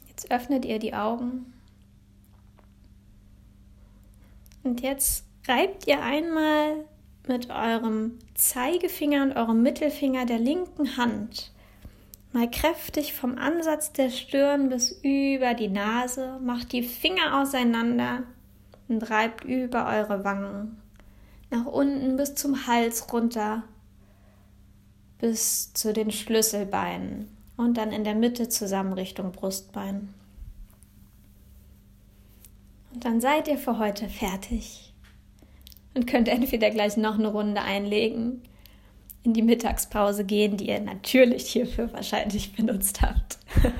Jetzt 0.08 0.32
öffnet 0.32 0.64
ihr 0.64 0.80
die 0.80 0.94
Augen. 0.94 1.54
Und 4.64 4.82
jetzt 4.82 5.26
reibt 5.46 5.88
ihr 5.88 6.02
einmal 6.02 6.86
mit 7.28 7.50
eurem 7.50 8.18
Zeigefinger 8.34 9.24
und 9.24 9.34
eurem 9.34 9.62
Mittelfinger 9.62 10.26
der 10.26 10.40
linken 10.40 10.96
Hand 10.96 11.52
mal 12.32 12.50
kräftig 12.50 13.14
vom 13.14 13.38
Ansatz 13.38 13.92
der 13.92 14.10
Stirn 14.10 14.70
bis 14.70 14.92
über 15.04 15.54
die 15.54 15.68
Nase, 15.68 16.40
macht 16.42 16.72
die 16.72 16.84
Finger 16.84 17.42
auseinander 17.42 18.24
und 18.88 19.10
reibt 19.10 19.44
über 19.44 19.86
eure 19.88 20.24
Wangen 20.24 20.82
nach 21.52 21.66
unten 21.66 22.18
bis 22.18 22.34
zum 22.34 22.66
Hals 22.66 23.14
runter, 23.14 23.64
bis 25.20 25.74
zu 25.74 25.94
den 25.94 26.12
Schlüsselbeinen 26.12 27.28
und 27.58 27.78
dann 27.78 27.92
in 27.92 28.04
der 28.04 28.16
Mitte 28.16 28.50
zusammen 28.50 28.94
Richtung 28.94 29.32
Brustbein. 29.32 30.14
Und 32.94 33.06
dann 33.06 33.22
seid 33.22 33.48
ihr 33.48 33.58
für 33.58 33.78
heute 33.78 34.10
fertig 34.10 34.94
und 35.94 36.08
könnt 36.08 36.28
entweder 36.28 36.72
gleich 36.72 36.98
noch 36.98 37.20
eine 37.20 37.28
Runde 37.28 37.62
einlegen, 37.62 38.42
in 39.24 39.34
die 39.34 39.44
Mittagspause 39.44 40.26
gehen, 40.26 40.58
die 40.58 40.70
ihr 40.70 40.80
natürlich 40.80 41.48
hierfür 41.52 41.94
wahrscheinlich 41.94 42.56
benutzt 42.56 43.02
habt. 43.02 43.38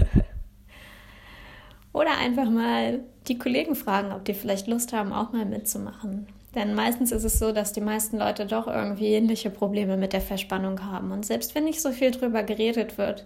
Oder 1.94 2.18
einfach 2.20 2.50
mal 2.50 3.00
die 3.28 3.38
Kollegen 3.38 3.76
fragen, 3.76 4.12
ob 4.12 4.24
die 4.26 4.34
vielleicht 4.34 4.68
Lust 4.68 4.94
haben, 4.94 5.12
auch 5.12 5.32
mal 5.34 5.46
mitzumachen. 5.46 6.28
Denn 6.54 6.76
meistens 6.76 7.14
ist 7.14 7.24
es 7.24 7.40
so, 7.40 7.54
dass 7.54 7.72
die 7.72 7.82
meisten 7.82 8.18
Leute 8.18 8.46
doch 8.46 8.68
irgendwie 8.68 9.14
ähnliche 9.14 9.50
Probleme 9.50 9.96
mit 9.96 10.12
der 10.12 10.20
Verspannung 10.20 10.84
haben. 10.84 11.12
Und 11.12 11.26
selbst 11.26 11.56
wenn 11.56 11.64
nicht 11.64 11.82
so 11.82 11.92
viel 11.92 12.12
drüber 12.12 12.44
geredet 12.44 12.98
wird, 12.98 13.26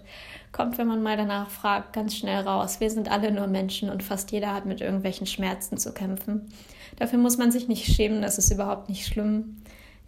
kommt, 0.52 0.78
wenn 0.78 0.86
man 0.86 1.02
mal 1.02 1.16
danach 1.16 1.50
fragt, 1.50 1.92
ganz 1.92 2.14
schnell 2.14 2.42
raus. 2.42 2.78
Wir 2.78 2.90
sind 2.90 3.10
alle 3.10 3.32
nur 3.32 3.48
Menschen 3.48 3.90
und 3.90 4.04
fast 4.04 4.30
jeder 4.30 4.54
hat 4.54 4.64
mit 4.64 4.80
irgendwelchen 4.80 5.26
Schmerzen 5.26 5.76
zu 5.76 5.92
kämpfen. 5.92 6.52
Dafür 6.96 7.18
muss 7.18 7.36
man 7.36 7.50
sich 7.50 7.66
nicht 7.66 7.92
schämen, 7.92 8.22
das 8.22 8.38
ist 8.38 8.52
überhaupt 8.52 8.88
nicht 8.88 9.06
schlimm. 9.06 9.56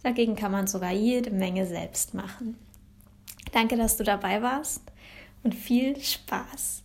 Dagegen 0.01 0.37
kann 0.37 0.53
man 0.53 0.67
sogar 0.67 0.91
jede 0.91 1.29
Menge 1.29 1.65
selbst 1.65 2.13
machen. 2.13 2.55
Danke, 3.51 3.75
dass 3.75 3.97
du 3.97 4.05
dabei 4.05 4.41
warst 4.41 4.81
und 5.43 5.53
viel 5.53 5.99
Spaß. 5.99 6.83